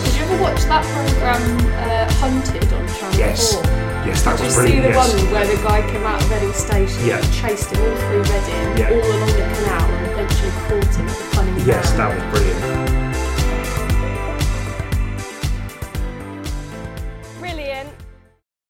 [0.04, 3.54] Did you ever watch that programme uh, Hunted on Channel Yes.
[3.54, 3.64] 4?
[4.04, 5.14] Yes, that Did was you see the yes.
[5.14, 7.16] one where the guy came out of Reading Station Yeah.
[7.16, 8.90] and chased him all through Reading, Yeah.
[8.92, 12.89] all along the canal, and eventually caught him at the funny Yes, that was brilliant.